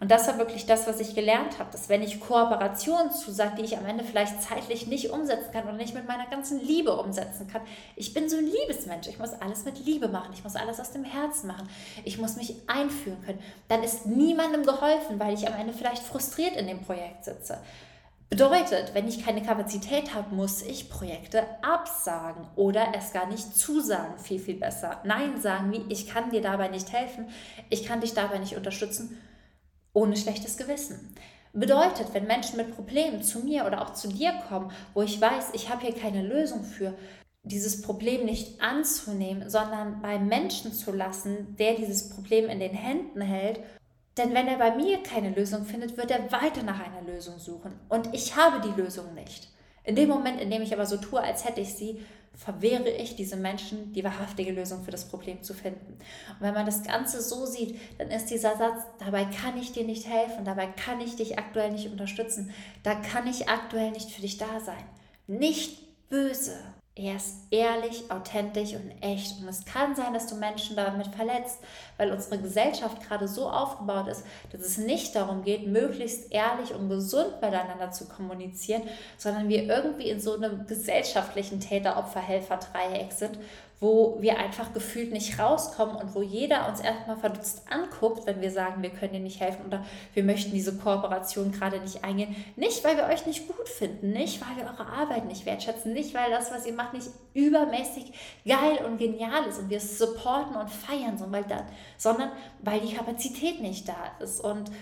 Und 0.00 0.10
das 0.10 0.26
war 0.28 0.38
wirklich 0.38 0.66
das, 0.66 0.86
was 0.86 1.00
ich 1.00 1.14
gelernt 1.14 1.58
habe, 1.58 1.70
dass 1.72 1.88
wenn 1.88 2.02
ich 2.02 2.20
Kooperationen 2.20 3.12
zusage, 3.12 3.56
die 3.56 3.64
ich 3.64 3.76
am 3.76 3.86
Ende 3.86 4.04
vielleicht 4.04 4.42
zeitlich 4.42 4.86
nicht 4.86 5.10
umsetzen 5.10 5.50
kann 5.52 5.64
oder 5.64 5.72
nicht 5.72 5.94
mit 5.94 6.06
meiner 6.06 6.26
ganzen 6.26 6.60
Liebe 6.60 6.96
umsetzen 6.96 7.48
kann, 7.48 7.62
ich 7.96 8.14
bin 8.14 8.28
so 8.28 8.36
ein 8.36 8.46
Liebesmensch, 8.46 9.08
ich 9.08 9.18
muss 9.18 9.32
alles 9.32 9.64
mit 9.64 9.84
Liebe 9.84 10.08
machen, 10.08 10.30
ich 10.34 10.44
muss 10.44 10.56
alles 10.56 10.78
aus 10.80 10.92
dem 10.92 11.04
Herzen 11.04 11.48
machen, 11.48 11.68
ich 12.04 12.18
muss 12.18 12.36
mich 12.36 12.56
einführen 12.66 13.22
können, 13.24 13.40
dann 13.68 13.82
ist 13.82 14.06
niemandem 14.06 14.64
geholfen, 14.64 15.18
weil 15.18 15.34
ich 15.34 15.46
am 15.48 15.54
Ende 15.54 15.72
vielleicht 15.72 16.02
frustriert 16.02 16.56
in 16.56 16.66
dem 16.66 16.80
Projekt 16.80 17.24
sitze. 17.24 17.58
Bedeutet, 18.30 18.92
wenn 18.92 19.08
ich 19.08 19.24
keine 19.24 19.42
Kapazität 19.42 20.14
habe, 20.14 20.34
muss 20.34 20.60
ich 20.60 20.90
Projekte 20.90 21.44
absagen 21.62 22.46
oder 22.56 22.92
es 22.94 23.12
gar 23.12 23.26
nicht 23.26 23.56
zusagen. 23.56 24.18
Viel, 24.18 24.38
viel 24.38 24.56
besser. 24.56 25.00
Nein 25.04 25.40
sagen 25.40 25.72
wie, 25.72 25.84
ich 25.90 26.06
kann 26.08 26.30
dir 26.30 26.42
dabei 26.42 26.68
nicht 26.68 26.92
helfen, 26.92 27.28
ich 27.70 27.86
kann 27.86 28.02
dich 28.02 28.12
dabei 28.12 28.38
nicht 28.38 28.54
unterstützen, 28.54 29.18
ohne 29.94 30.14
schlechtes 30.16 30.58
Gewissen. 30.58 31.14
Bedeutet, 31.54 32.12
wenn 32.12 32.26
Menschen 32.26 32.58
mit 32.58 32.74
Problemen 32.76 33.22
zu 33.22 33.40
mir 33.40 33.64
oder 33.64 33.80
auch 33.80 33.94
zu 33.94 34.08
dir 34.08 34.32
kommen, 34.48 34.70
wo 34.92 35.00
ich 35.00 35.18
weiß, 35.18 35.50
ich 35.54 35.70
habe 35.70 35.80
hier 35.80 35.94
keine 35.94 36.22
Lösung 36.22 36.62
für, 36.62 36.94
dieses 37.44 37.80
Problem 37.80 38.26
nicht 38.26 38.60
anzunehmen, 38.60 39.48
sondern 39.48 40.02
bei 40.02 40.18
Menschen 40.18 40.74
zu 40.74 40.92
lassen, 40.92 41.56
der 41.56 41.74
dieses 41.74 42.10
Problem 42.10 42.50
in 42.50 42.60
den 42.60 42.74
Händen 42.74 43.22
hält 43.22 43.60
denn 44.18 44.34
wenn 44.34 44.48
er 44.48 44.58
bei 44.58 44.74
mir 44.74 45.02
keine 45.02 45.30
Lösung 45.30 45.64
findet, 45.64 45.96
wird 45.96 46.10
er 46.10 46.30
weiter 46.32 46.62
nach 46.62 46.80
einer 46.80 47.02
Lösung 47.02 47.38
suchen. 47.38 47.72
Und 47.88 48.14
ich 48.14 48.36
habe 48.36 48.60
die 48.60 48.80
Lösung 48.80 49.14
nicht. 49.14 49.48
In 49.84 49.96
dem 49.96 50.08
Moment, 50.08 50.40
in 50.40 50.50
dem 50.50 50.62
ich 50.62 50.74
aber 50.74 50.86
so 50.86 50.96
tue, 50.98 51.20
als 51.20 51.44
hätte 51.44 51.60
ich 51.60 51.74
sie, 51.74 52.04
verwehre 52.34 52.88
ich 52.88 53.16
diese 53.16 53.36
Menschen, 53.36 53.92
die 53.92 54.04
wahrhaftige 54.04 54.52
Lösung 54.52 54.84
für 54.84 54.90
das 54.90 55.08
Problem 55.08 55.42
zu 55.42 55.54
finden. 55.54 55.94
Und 55.94 56.40
wenn 56.40 56.54
man 56.54 56.66
das 56.66 56.84
Ganze 56.84 57.20
so 57.20 57.46
sieht, 57.46 57.78
dann 57.98 58.10
ist 58.10 58.26
dieser 58.26 58.56
Satz, 58.56 58.84
dabei 58.98 59.24
kann 59.24 59.58
ich 59.58 59.72
dir 59.72 59.84
nicht 59.84 60.06
helfen, 60.06 60.44
dabei 60.44 60.66
kann 60.66 61.00
ich 61.00 61.16
dich 61.16 61.38
aktuell 61.38 61.72
nicht 61.72 61.90
unterstützen, 61.90 62.52
da 62.84 62.94
kann 62.94 63.26
ich 63.26 63.48
aktuell 63.48 63.90
nicht 63.90 64.10
für 64.10 64.22
dich 64.22 64.38
da 64.38 64.60
sein. 64.60 64.84
Nicht 65.26 66.08
böse, 66.08 66.56
er 66.98 67.14
ist 67.14 67.46
ehrlich, 67.50 68.10
authentisch 68.10 68.74
und 68.74 68.90
echt. 69.00 69.40
Und 69.40 69.48
es 69.48 69.64
kann 69.64 69.94
sein, 69.94 70.12
dass 70.12 70.26
du 70.26 70.34
Menschen 70.34 70.74
damit 70.74 71.06
verletzt, 71.06 71.60
weil 71.96 72.10
unsere 72.10 72.38
Gesellschaft 72.38 73.00
gerade 73.06 73.28
so 73.28 73.48
aufgebaut 73.48 74.08
ist, 74.08 74.24
dass 74.50 74.62
es 74.62 74.78
nicht 74.78 75.14
darum 75.14 75.42
geht, 75.42 75.66
möglichst 75.66 76.32
ehrlich 76.32 76.74
und 76.74 76.88
gesund 76.88 77.40
miteinander 77.40 77.92
zu 77.92 78.06
kommunizieren, 78.06 78.82
sondern 79.16 79.48
wir 79.48 79.62
irgendwie 79.62 80.10
in 80.10 80.20
so 80.20 80.34
einem 80.34 80.66
gesellschaftlichen 80.66 81.60
Täter-Opfer-Helfer-Dreieck 81.60 83.12
sind, 83.12 83.38
wo 83.80 84.16
wir 84.20 84.38
einfach 84.38 84.72
gefühlt 84.72 85.12
nicht 85.12 85.38
rauskommen 85.38 85.96
und 85.96 86.14
wo 86.14 86.22
jeder 86.22 86.68
uns 86.68 86.80
erstmal 86.80 87.16
verdutzt 87.16 87.62
anguckt, 87.70 88.26
wenn 88.26 88.40
wir 88.40 88.50
sagen, 88.50 88.82
wir 88.82 88.90
können 88.90 89.12
dir 89.12 89.20
nicht 89.20 89.40
helfen 89.40 89.66
oder 89.66 89.84
wir 90.14 90.24
möchten 90.24 90.50
diese 90.50 90.76
Kooperation 90.76 91.52
gerade 91.52 91.78
nicht 91.80 92.02
eingehen. 92.02 92.34
Nicht, 92.56 92.82
weil 92.82 92.96
wir 92.96 93.04
euch 93.04 93.24
nicht 93.26 93.46
gut 93.46 93.68
finden, 93.68 94.10
nicht, 94.10 94.40
weil 94.40 94.56
wir 94.56 94.64
eure 94.64 94.90
Arbeit 94.90 95.26
nicht 95.26 95.46
wertschätzen, 95.46 95.92
nicht, 95.92 96.12
weil 96.12 96.30
das, 96.30 96.50
was 96.50 96.66
ihr 96.66 96.72
macht, 96.72 96.92
nicht 96.92 97.08
übermäßig 97.34 98.12
geil 98.44 98.84
und 98.84 98.98
genial 98.98 99.44
ist 99.44 99.60
und 99.60 99.70
wir 99.70 99.78
es 99.78 99.96
supporten 99.96 100.56
und 100.56 100.70
feiern, 100.70 101.16
sondern 101.96 102.32
weil 102.62 102.80
die 102.80 102.94
Kapazität 102.94 103.60
nicht 103.60 103.88
da 103.88 104.12
ist. 104.18 104.40
Und 104.40 104.72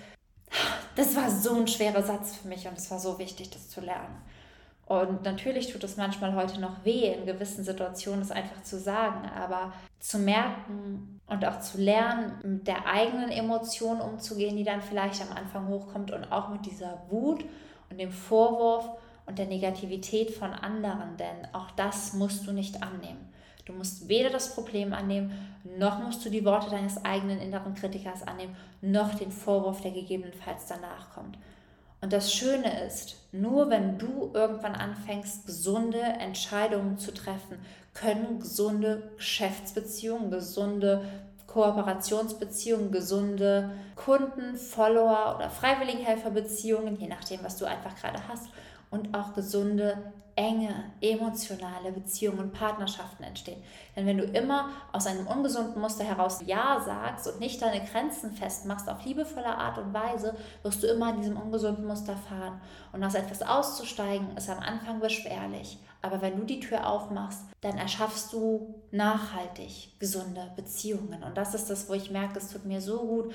das 0.95 1.15
war 1.17 1.31
so 1.31 1.55
ein 1.55 1.69
schwerer 1.69 2.03
Satz 2.03 2.37
für 2.37 2.49
mich 2.49 2.67
und 2.67 2.79
es 2.79 2.91
war 2.91 2.99
so 2.99 3.19
wichtig, 3.19 3.51
das 3.51 3.69
zu 3.69 3.83
lernen. 3.83 4.23
Und 4.87 5.25
natürlich 5.25 5.73
tut 5.73 5.83
es 5.83 5.97
manchmal 5.97 6.37
heute 6.37 6.61
noch 6.61 6.85
weh, 6.85 7.13
in 7.13 7.27
gewissen 7.27 7.65
Situationen 7.65 8.23
es 8.23 8.31
einfach 8.31 8.63
zu 8.63 8.79
sagen, 8.79 9.29
aber 9.29 9.73
zu 9.99 10.19
merken 10.19 11.21
und 11.27 11.45
auch 11.45 11.59
zu 11.59 11.79
lernen, 11.79 12.35
mit 12.45 12.69
der 12.69 12.87
eigenen 12.87 13.31
Emotion 13.31 14.01
umzugehen, 14.01 14.57
die 14.57 14.63
dann 14.63 14.81
vielleicht 14.81 15.21
am 15.23 15.37
Anfang 15.37 15.67
hochkommt 15.67 16.13
und 16.13 16.31
auch 16.31 16.51
mit 16.51 16.67
dieser 16.67 17.03
Wut 17.11 17.45
und 17.91 17.99
dem 17.99 18.13
Vorwurf 18.13 18.89
und 19.27 19.41
der 19.41 19.47
Negativität 19.47 20.31
von 20.31 20.53
anderen, 20.53 21.17
denn 21.17 21.53
auch 21.53 21.73
das 21.73 22.13
musst 22.13 22.47
du 22.47 22.53
nicht 22.53 22.81
annehmen. 22.81 23.29
Du 23.65 23.73
musst 23.73 24.09
weder 24.09 24.31
das 24.31 24.55
Problem 24.55 24.93
annehmen, 24.93 25.33
noch 25.77 25.99
musst 25.99 26.25
du 26.25 26.31
die 26.31 26.45
Worte 26.45 26.71
deines 26.71 27.05
eigenen 27.05 27.41
inneren 27.41 27.75
Kritikers 27.75 28.23
annehmen, 28.23 28.55
noch 28.81 29.15
den 29.15 29.33
Vorwurf, 29.33 29.81
der 29.81 29.91
gegebenenfalls 29.91 30.67
danach 30.67 31.13
kommt. 31.13 31.37
Und 32.01 32.13
das 32.13 32.33
Schöne 32.33 32.85
ist, 32.85 33.17
nur 33.33 33.71
wenn 33.71 33.99
du 33.99 34.31
irgendwann 34.35 34.75
anfängst, 34.75 35.47
gesunde 35.47 36.01
Entscheidungen 36.01 36.99
zu 36.99 37.13
treffen, 37.13 37.59
können 37.95 38.39
gesunde 38.39 39.11
Geschäftsbeziehungen, 39.17 40.31
gesunde 40.31 41.03
Kooperationsbeziehungen, 41.47 42.93
gesunde 42.93 43.71
Kunden, 43.95 44.57
Follower 44.57 45.37
oder 45.37 45.49
Freiwilligenhelferbeziehungen, 45.49 46.97
je 46.97 47.09
nachdem, 47.09 47.43
was 47.43 47.57
du 47.57 47.65
einfach 47.65 47.97
gerade 47.97 48.29
hast, 48.29 48.49
und 48.91 49.15
auch 49.15 49.35
gesunde 49.35 50.13
enge, 50.37 50.93
emotionale 51.01 51.93
Beziehungen 51.93 52.39
und 52.41 52.53
Partnerschaften 52.53 53.25
entstehen. 53.25 53.63
Denn 53.97 54.05
wenn 54.05 54.19
du 54.19 54.25
immer 54.25 54.69
aus 54.93 55.07
einem 55.07 55.27
ungesunden 55.27 55.81
Muster 55.81 56.05
heraus 56.05 56.41
Ja 56.45 56.83
sagst 56.85 57.27
und 57.27 57.41
nicht 57.41 57.61
deine 57.63 57.85
Grenzen 57.87 58.33
festmachst 58.33 58.89
auf 58.89 59.03
liebevolle 59.05 59.57
Art 59.57 59.79
und 59.79 59.95
Weise, 59.95 60.37
wirst 60.63 60.83
du 60.83 60.89
immer 60.89 61.11
in 61.11 61.23
diesem 61.23 61.39
ungesunden 61.39 61.87
Muster 61.87 62.17
fahren. 62.17 62.61
Und 62.93 63.03
aus 63.03 63.15
etwas 63.15 63.41
auszusteigen 63.41 64.37
ist 64.37 64.51
am 64.51 64.59
Anfang 64.59 65.01
beschwerlich. 65.01 65.79
Aber 66.03 66.21
wenn 66.21 66.37
du 66.39 66.45
die 66.45 66.61
Tür 66.61 66.87
aufmachst, 66.87 67.41
dann 67.63 67.79
erschaffst 67.79 68.33
du 68.35 68.75
nachhaltig 68.91 69.99
gesunde 69.99 70.53
Beziehungen. 70.55 71.23
Und 71.23 71.37
das 71.37 71.55
ist 71.55 71.71
das, 71.71 71.89
wo 71.89 71.95
ich 71.95 72.11
merke, 72.11 72.39
es 72.39 72.53
tut 72.53 72.67
mir 72.67 72.83
so 72.83 72.99
gut, 73.01 73.33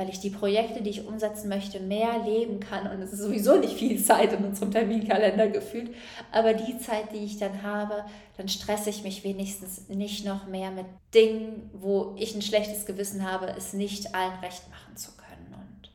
weil 0.00 0.08
ich 0.08 0.20
die 0.20 0.30
Projekte, 0.30 0.80
die 0.80 0.88
ich 0.88 1.06
umsetzen 1.06 1.50
möchte, 1.50 1.78
mehr 1.78 2.24
leben 2.24 2.58
kann. 2.58 2.90
Und 2.90 3.02
es 3.02 3.12
ist 3.12 3.18
sowieso 3.18 3.58
nicht 3.58 3.74
viel 3.74 4.02
Zeit 4.02 4.32
in 4.32 4.42
unserem 4.42 4.70
Terminkalender 4.70 5.48
gefühlt. 5.48 5.94
Aber 6.32 6.54
die 6.54 6.78
Zeit, 6.78 7.12
die 7.12 7.18
ich 7.18 7.36
dann 7.36 7.62
habe, 7.62 8.06
dann 8.38 8.48
stresse 8.48 8.88
ich 8.88 9.04
mich 9.04 9.24
wenigstens 9.24 9.90
nicht 9.90 10.24
noch 10.24 10.46
mehr 10.46 10.70
mit 10.70 10.86
Dingen, 11.14 11.68
wo 11.74 12.14
ich 12.16 12.34
ein 12.34 12.40
schlechtes 12.40 12.86
Gewissen 12.86 13.30
habe, 13.30 13.48
es 13.58 13.74
nicht 13.74 14.14
allen 14.14 14.38
recht 14.40 14.70
machen 14.70 14.96
zu 14.96 15.10
können. 15.18 15.52
Und 15.52 15.90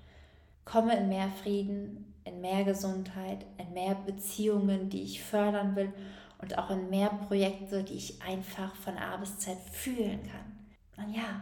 komme 0.65 0.95
in 0.95 1.09
mehr 1.09 1.31
Frieden, 1.41 2.13
in 2.25 2.41
mehr 2.41 2.63
Gesundheit, 2.63 3.39
in 3.57 3.74
mehr 3.74 3.95
Beziehungen, 3.95 4.91
die 4.91 5.01
ich 5.01 5.24
fördern 5.24 5.75
will 5.75 5.91
und 6.43 6.59
auch 6.59 6.69
in 6.69 6.91
mehr 6.91 7.09
Projekte, 7.09 7.83
die 7.83 7.95
ich 7.95 8.21
einfach 8.21 8.75
von 8.75 9.00
A 9.00 9.17
bis 9.17 9.39
Z 9.39 9.57
fühlen 9.71 10.19
kann. 10.21 11.07
Und 11.07 11.15
ja, 11.15 11.41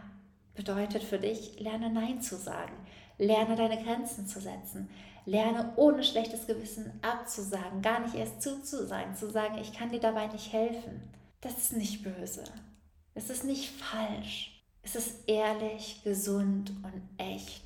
bedeutet 0.54 1.02
für 1.02 1.18
dich, 1.18 1.58
lerne 1.60 1.90
Nein 1.90 2.22
zu 2.22 2.36
sagen, 2.36 2.74
lerne 3.18 3.56
deine 3.56 3.82
Grenzen 3.82 4.26
zu 4.26 4.40
setzen, 4.40 4.88
lerne 5.26 5.72
ohne 5.76 6.02
schlechtes 6.02 6.46
Gewissen 6.46 7.00
abzusagen, 7.02 7.82
gar 7.82 8.00
nicht 8.00 8.14
erst 8.14 8.42
zuzusagen, 8.42 9.14
zu 9.14 9.30
sagen, 9.30 9.58
ich 9.58 9.72
kann 9.72 9.90
dir 9.90 10.00
dabei 10.00 10.26
nicht 10.26 10.52
helfen. 10.52 11.02
Das 11.40 11.58
ist 11.58 11.72
nicht 11.72 12.02
böse. 12.02 12.44
Es 13.14 13.30
ist 13.30 13.44
nicht 13.44 13.70
falsch. 13.70 14.62
Es 14.82 14.96
ist 14.96 15.28
ehrlich, 15.28 16.02
gesund 16.04 16.70
und 16.82 17.02
echt. 17.18 17.62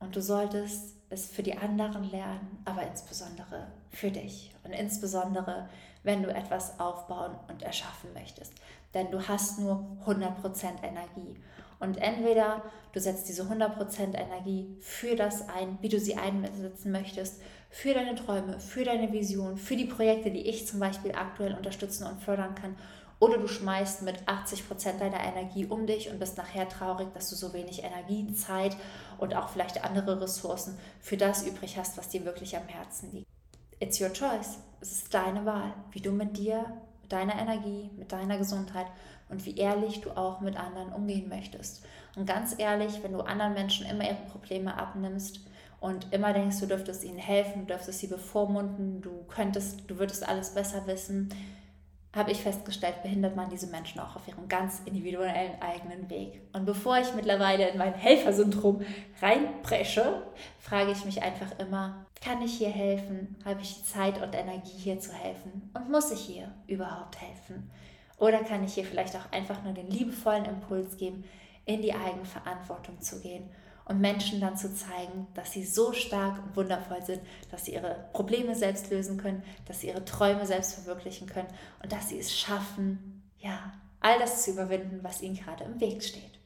Und 0.00 0.16
du 0.16 0.22
solltest 0.22 0.96
es 1.10 1.26
für 1.26 1.42
die 1.42 1.56
anderen 1.56 2.10
lernen, 2.10 2.62
aber 2.64 2.86
insbesondere 2.86 3.66
für 3.90 4.10
dich. 4.10 4.52
Und 4.64 4.72
insbesondere, 4.72 5.68
wenn 6.02 6.22
du 6.22 6.32
etwas 6.32 6.78
aufbauen 6.80 7.36
und 7.48 7.62
erschaffen 7.62 8.12
möchtest. 8.14 8.52
Denn 8.94 9.10
du 9.10 9.28
hast 9.28 9.58
nur 9.58 9.98
100% 10.06 10.82
Energie. 10.82 11.36
Und 11.80 11.96
entweder 11.96 12.62
du 12.92 13.00
setzt 13.00 13.28
diese 13.28 13.44
100% 13.44 14.14
Energie 14.14 14.76
für 14.80 15.16
das 15.16 15.48
ein, 15.48 15.78
wie 15.80 15.88
du 15.88 15.98
sie 15.98 16.16
einsetzen 16.16 16.92
möchtest, 16.92 17.40
für 17.70 17.94
deine 17.94 18.14
Träume, 18.14 18.60
für 18.60 18.84
deine 18.84 19.12
Vision, 19.12 19.56
für 19.56 19.76
die 19.76 19.86
Projekte, 19.86 20.30
die 20.30 20.46
ich 20.46 20.66
zum 20.66 20.78
Beispiel 20.78 21.12
aktuell 21.12 21.54
unterstützen 21.54 22.06
und 22.06 22.22
fördern 22.22 22.54
kann. 22.54 22.76
Oder 23.18 23.38
du 23.38 23.48
schmeißt 23.48 24.02
mit 24.02 24.22
80% 24.24 24.98
deiner 24.98 25.20
Energie 25.20 25.66
um 25.66 25.86
dich 25.86 26.10
und 26.10 26.18
bist 26.18 26.36
nachher 26.38 26.68
traurig, 26.68 27.08
dass 27.12 27.30
du 27.30 27.36
so 27.36 27.52
wenig 27.52 27.82
Energie, 27.82 28.32
Zeit 28.34 28.76
und 29.18 29.34
auch 29.34 29.50
vielleicht 29.50 29.84
andere 29.84 30.20
Ressourcen 30.20 30.78
für 31.00 31.16
das 31.16 31.46
übrig 31.46 31.76
hast, 31.78 31.96
was 31.98 32.08
dir 32.08 32.24
wirklich 32.24 32.56
am 32.56 32.66
Herzen 32.66 33.12
liegt. 33.12 33.28
It's 33.78 34.00
your 34.00 34.12
choice. 34.12 34.58
Es 34.80 34.92
ist 34.92 35.14
deine 35.14 35.44
Wahl, 35.44 35.74
wie 35.92 36.00
du 36.00 36.12
mit 36.12 36.36
dir, 36.36 36.64
mit 37.02 37.12
deiner 37.12 37.38
Energie, 37.38 37.90
mit 37.96 38.10
deiner 38.10 38.38
Gesundheit 38.38 38.86
und 39.30 39.44
wie 39.46 39.56
ehrlich 39.56 40.00
du 40.00 40.10
auch 40.10 40.40
mit 40.40 40.56
anderen 40.56 40.92
umgehen 40.92 41.28
möchtest. 41.28 41.84
Und 42.16 42.26
ganz 42.26 42.54
ehrlich, 42.58 43.02
wenn 43.02 43.12
du 43.12 43.20
anderen 43.20 43.54
Menschen 43.54 43.86
immer 43.86 44.04
ihre 44.04 44.26
Probleme 44.30 44.76
abnimmst 44.76 45.40
und 45.80 46.12
immer 46.12 46.32
denkst, 46.32 46.60
du 46.60 46.66
dürftest 46.66 47.04
ihnen 47.04 47.18
helfen, 47.18 47.60
du 47.60 47.66
dürftest 47.66 48.00
sie 48.00 48.08
bevormunden, 48.08 49.00
du 49.00 49.24
könntest, 49.28 49.88
du 49.88 49.98
würdest 49.98 50.28
alles 50.28 50.54
besser 50.54 50.86
wissen, 50.86 51.30
habe 52.14 52.32
ich 52.32 52.42
festgestellt, 52.42 53.02
behindert 53.02 53.36
man 53.36 53.50
diese 53.50 53.68
Menschen 53.68 54.00
auch 54.00 54.16
auf 54.16 54.26
ihrem 54.26 54.48
ganz 54.48 54.82
individuellen 54.84 55.62
eigenen 55.62 56.10
Weg. 56.10 56.42
Und 56.52 56.64
bevor 56.64 56.98
ich 56.98 57.14
mittlerweile 57.14 57.68
in 57.68 57.78
mein 57.78 57.94
Helfersyndrom 57.94 58.82
reinpresche, 59.22 60.22
frage 60.58 60.90
ich 60.90 61.04
mich 61.04 61.22
einfach 61.22 61.56
immer, 61.58 62.04
kann 62.20 62.42
ich 62.42 62.58
hier 62.58 62.70
helfen? 62.70 63.36
Habe 63.44 63.60
ich 63.62 63.84
Zeit 63.84 64.20
und 64.20 64.34
Energie 64.34 64.76
hier 64.76 64.98
zu 64.98 65.12
helfen? 65.12 65.70
Und 65.72 65.88
muss 65.88 66.10
ich 66.10 66.20
hier 66.20 66.50
überhaupt 66.66 67.20
helfen? 67.20 67.70
Oder 68.20 68.44
kann 68.44 68.62
ich 68.62 68.74
hier 68.74 68.84
vielleicht 68.84 69.16
auch 69.16 69.32
einfach 69.32 69.64
nur 69.64 69.72
den 69.72 69.90
liebevollen 69.90 70.44
Impuls 70.44 70.96
geben, 70.98 71.24
in 71.64 71.82
die 71.82 71.94
Eigenverantwortung 71.94 73.00
zu 73.00 73.20
gehen 73.20 73.48
und 73.86 74.00
Menschen 74.00 74.40
dann 74.40 74.56
zu 74.56 74.72
zeigen, 74.74 75.26
dass 75.34 75.52
sie 75.52 75.64
so 75.64 75.92
stark 75.92 76.40
und 76.44 76.54
wundervoll 76.54 77.02
sind, 77.02 77.22
dass 77.50 77.64
sie 77.64 77.74
ihre 77.74 78.08
Probleme 78.12 78.54
selbst 78.54 78.90
lösen 78.90 79.16
können, 79.16 79.42
dass 79.66 79.80
sie 79.80 79.88
ihre 79.88 80.04
Träume 80.04 80.46
selbst 80.46 80.74
verwirklichen 80.74 81.28
können 81.28 81.48
und 81.82 81.92
dass 81.92 82.10
sie 82.10 82.18
es 82.18 82.38
schaffen, 82.38 83.22
ja, 83.38 83.72
all 84.00 84.18
das 84.18 84.44
zu 84.44 84.52
überwinden, 84.52 85.00
was 85.02 85.22
ihnen 85.22 85.36
gerade 85.36 85.64
im 85.64 85.80
Weg 85.80 86.02
steht. 86.02 86.39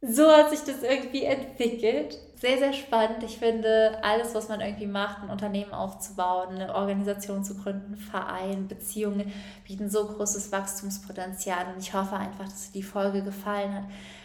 So 0.00 0.30
hat 0.30 0.50
sich 0.50 0.60
das 0.60 0.82
irgendwie 0.82 1.24
entwickelt. 1.24 2.18
Sehr, 2.40 2.58
sehr 2.58 2.72
spannend. 2.72 3.24
Ich 3.24 3.38
finde, 3.38 3.98
alles, 4.04 4.32
was 4.32 4.48
man 4.48 4.60
irgendwie 4.60 4.86
macht, 4.86 5.24
ein 5.24 5.30
Unternehmen 5.30 5.72
aufzubauen, 5.72 6.54
eine 6.54 6.72
Organisation 6.72 7.42
zu 7.42 7.56
gründen, 7.56 7.96
Verein, 7.96 8.68
Beziehungen, 8.68 9.32
bieten 9.66 9.90
so 9.90 10.06
großes 10.06 10.52
Wachstumspotenzial. 10.52 11.66
Und 11.74 11.82
ich 11.82 11.94
hoffe 11.94 12.14
einfach, 12.14 12.44
dass 12.44 12.70
dir 12.70 12.80
die 12.80 12.84
Folge 12.84 13.24
gefallen 13.24 13.74
hat. 13.74 13.84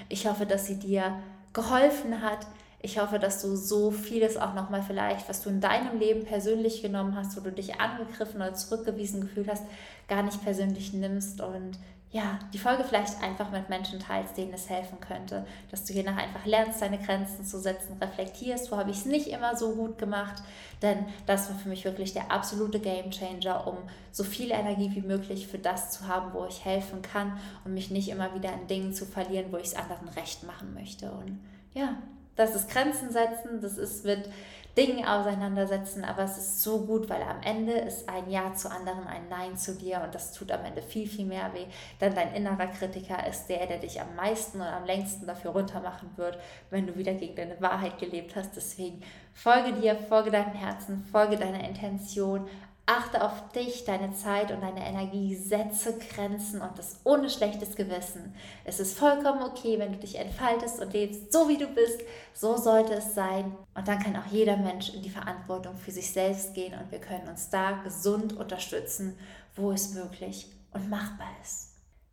Ich 0.09 0.27
hoffe, 0.27 0.45
dass 0.45 0.67
sie 0.67 0.77
dir 0.77 1.15
geholfen 1.53 2.21
hat. 2.21 2.45
Ich 2.79 2.99
hoffe, 2.99 3.17
dass 3.17 3.41
du 3.41 3.55
so 3.55 3.89
vieles 3.89 4.37
auch 4.37 4.53
nochmal 4.53 4.83
vielleicht, 4.83 5.27
was 5.27 5.41
du 5.41 5.49
in 5.49 5.61
deinem 5.61 5.97
Leben 5.97 6.23
persönlich 6.23 6.83
genommen 6.83 7.15
hast, 7.15 7.35
wo 7.35 7.41
du 7.41 7.51
dich 7.51 7.79
angegriffen 7.79 8.41
oder 8.41 8.53
zurückgewiesen 8.53 9.21
gefühlt 9.21 9.47
hast, 9.49 9.63
gar 10.07 10.21
nicht 10.21 10.43
persönlich 10.43 10.93
nimmst 10.93 11.41
und 11.41 11.79
ja, 12.13 12.37
die 12.53 12.59
Folge 12.59 12.83
vielleicht 12.83 13.23
einfach 13.23 13.49
mit 13.49 13.69
Menschen 13.69 13.99
teilst, 13.99 14.37
denen 14.37 14.53
es 14.53 14.69
helfen 14.69 14.99
könnte. 14.99 15.47
Dass 15.71 15.83
du 15.83 15.93
hiernach 15.93 16.17
einfach 16.17 16.45
lernst, 16.45 16.79
deine 16.79 16.99
Grenzen 16.99 17.43
zu 17.43 17.59
setzen, 17.59 17.97
reflektierst, 17.99 18.71
wo 18.71 18.77
habe 18.77 18.91
ich 18.91 18.97
es 18.97 19.05
nicht 19.05 19.29
immer 19.29 19.57
so 19.57 19.73
gut 19.73 19.97
gemacht. 19.97 20.43
Denn 20.83 21.07
das 21.25 21.49
war 21.49 21.57
für 21.57 21.69
mich 21.69 21.85
wirklich 21.85 22.13
der 22.13 22.31
absolute 22.31 22.79
Game 22.79 23.09
Changer, 23.09 23.65
um 23.65 23.77
so 24.11 24.23
viel 24.23 24.51
Energie 24.51 24.91
wie 24.93 25.01
möglich 25.01 25.47
für 25.47 25.57
das 25.57 25.89
zu 25.89 26.07
haben, 26.07 26.33
wo 26.33 26.45
ich 26.45 26.63
helfen 26.63 27.01
kann 27.01 27.39
und 27.65 27.73
mich 27.73 27.89
nicht 27.89 28.09
immer 28.09 28.35
wieder 28.35 28.53
in 28.53 28.67
Dingen 28.67 28.93
zu 28.93 29.07
verlieren, 29.07 29.51
wo 29.51 29.57
ich 29.57 29.69
es 29.69 29.75
anderen 29.75 30.09
recht 30.09 30.43
machen 30.43 30.75
möchte. 30.75 31.11
Und 31.11 31.39
ja, 31.73 31.95
das 32.35 32.55
ist 32.55 32.69
Grenzen 32.69 33.11
setzen, 33.11 33.61
das 33.61 33.77
ist 33.77 34.05
mit 34.05 34.29
Dingen 34.75 35.05
auseinandersetzen, 35.05 36.03
aber 36.03 36.23
es 36.23 36.37
ist 36.37 36.63
so 36.63 36.79
gut, 36.79 37.07
weil 37.07 37.21
am 37.21 37.41
Ende 37.43 37.73
ist 37.73 38.09
ein 38.09 38.27
Ja 38.29 38.53
zu 38.55 38.71
anderen 38.71 39.05
ein 39.05 39.29
Nein 39.29 39.55
zu 39.55 39.75
dir 39.75 40.01
und 40.03 40.15
das 40.15 40.33
tut 40.33 40.51
am 40.51 40.65
Ende 40.65 40.81
viel, 40.81 41.07
viel 41.07 41.25
mehr 41.25 41.53
weh, 41.53 41.65
denn 42.01 42.15
dein 42.15 42.33
innerer 42.33 42.67
Kritiker 42.67 43.27
ist 43.27 43.45
der, 43.47 43.67
der 43.67 43.77
dich 43.77 44.01
am 44.01 44.15
meisten 44.15 44.59
und 44.59 44.67
am 44.67 44.85
längsten 44.85 45.27
dafür 45.27 45.51
runtermachen 45.51 46.09
wird, 46.15 46.39
wenn 46.71 46.87
du 46.87 46.95
wieder 46.95 47.13
gegen 47.13 47.35
deine 47.35 47.61
Wahrheit 47.61 47.99
gelebt 47.99 48.35
hast. 48.35 48.55
Deswegen 48.55 49.03
folge 49.33 49.73
dir, 49.73 49.95
folge 49.95 50.31
deinem 50.31 50.53
Herzen, 50.53 51.05
folge 51.11 51.37
deiner 51.37 51.63
Intention, 51.63 52.47
Achte 52.85 53.23
auf 53.23 53.49
dich, 53.53 53.85
deine 53.85 54.11
Zeit 54.11 54.51
und 54.51 54.61
deine 54.61 54.85
Energie, 54.85 55.35
setze 55.35 55.97
Grenzen 55.97 56.59
und 56.59 56.77
das 56.77 56.99
ohne 57.05 57.29
schlechtes 57.29 57.77
Gewissen. 57.77 58.35
Es 58.65 58.81
ist 58.81 58.99
vollkommen 58.99 59.41
okay, 59.41 59.79
wenn 59.79 59.93
du 59.93 59.99
dich 59.99 60.19
entfaltest 60.19 60.81
und 60.81 60.91
lebst 60.91 61.31
so 61.31 61.47
wie 61.47 61.57
du 61.57 61.67
bist. 61.67 62.01
So 62.33 62.57
sollte 62.57 62.95
es 62.95 63.15
sein. 63.15 63.55
Und 63.73 63.87
dann 63.87 63.99
kann 63.99 64.17
auch 64.17 64.29
jeder 64.29 64.57
Mensch 64.57 64.93
in 64.93 65.01
die 65.01 65.09
Verantwortung 65.09 65.77
für 65.77 65.91
sich 65.91 66.11
selbst 66.11 66.55
gehen 66.55 66.73
und 66.77 66.91
wir 66.91 66.99
können 66.99 67.29
uns 67.29 67.49
da 67.49 67.71
gesund 67.85 68.33
unterstützen, 68.33 69.17
wo 69.55 69.71
es 69.71 69.93
möglich 69.93 70.47
und 70.73 70.89
machbar 70.89 71.29
ist. 71.41 71.69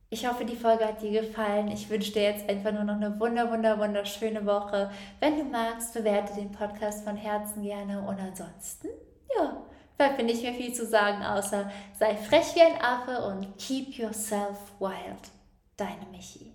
Ich 0.08 0.28
hoffe, 0.28 0.44
die 0.44 0.56
Folge 0.56 0.86
hat 0.86 1.02
dir 1.02 1.22
gefallen. 1.22 1.66
Ich 1.68 1.90
wünsche 1.90 2.12
dir 2.12 2.22
jetzt 2.22 2.48
einfach 2.48 2.70
nur 2.70 2.84
noch 2.84 2.94
eine 2.94 3.18
wunder, 3.18 3.50
wunder, 3.50 3.76
wunderschöne 3.80 4.46
Woche. 4.46 4.92
Wenn 5.18 5.36
du 5.36 5.44
magst, 5.44 5.94
bewerte 5.94 6.34
den 6.34 6.52
Podcast 6.52 7.02
von 7.02 7.16
Herzen 7.16 7.62
gerne 7.62 8.00
und 8.02 8.20
ansonsten, 8.20 8.88
ja 9.36 9.64
bleibt 10.00 10.22
nicht 10.22 10.42
mehr 10.42 10.54
viel 10.54 10.72
zu 10.72 10.86
sagen, 10.86 11.22
außer 11.22 11.70
sei 11.98 12.16
frech 12.16 12.54
wie 12.54 12.62
ein 12.62 12.80
Affe 12.80 13.22
und 13.22 13.58
keep 13.58 13.98
yourself 13.98 14.56
wild. 14.78 15.28
Deine 15.76 16.06
Michi. 16.10 16.54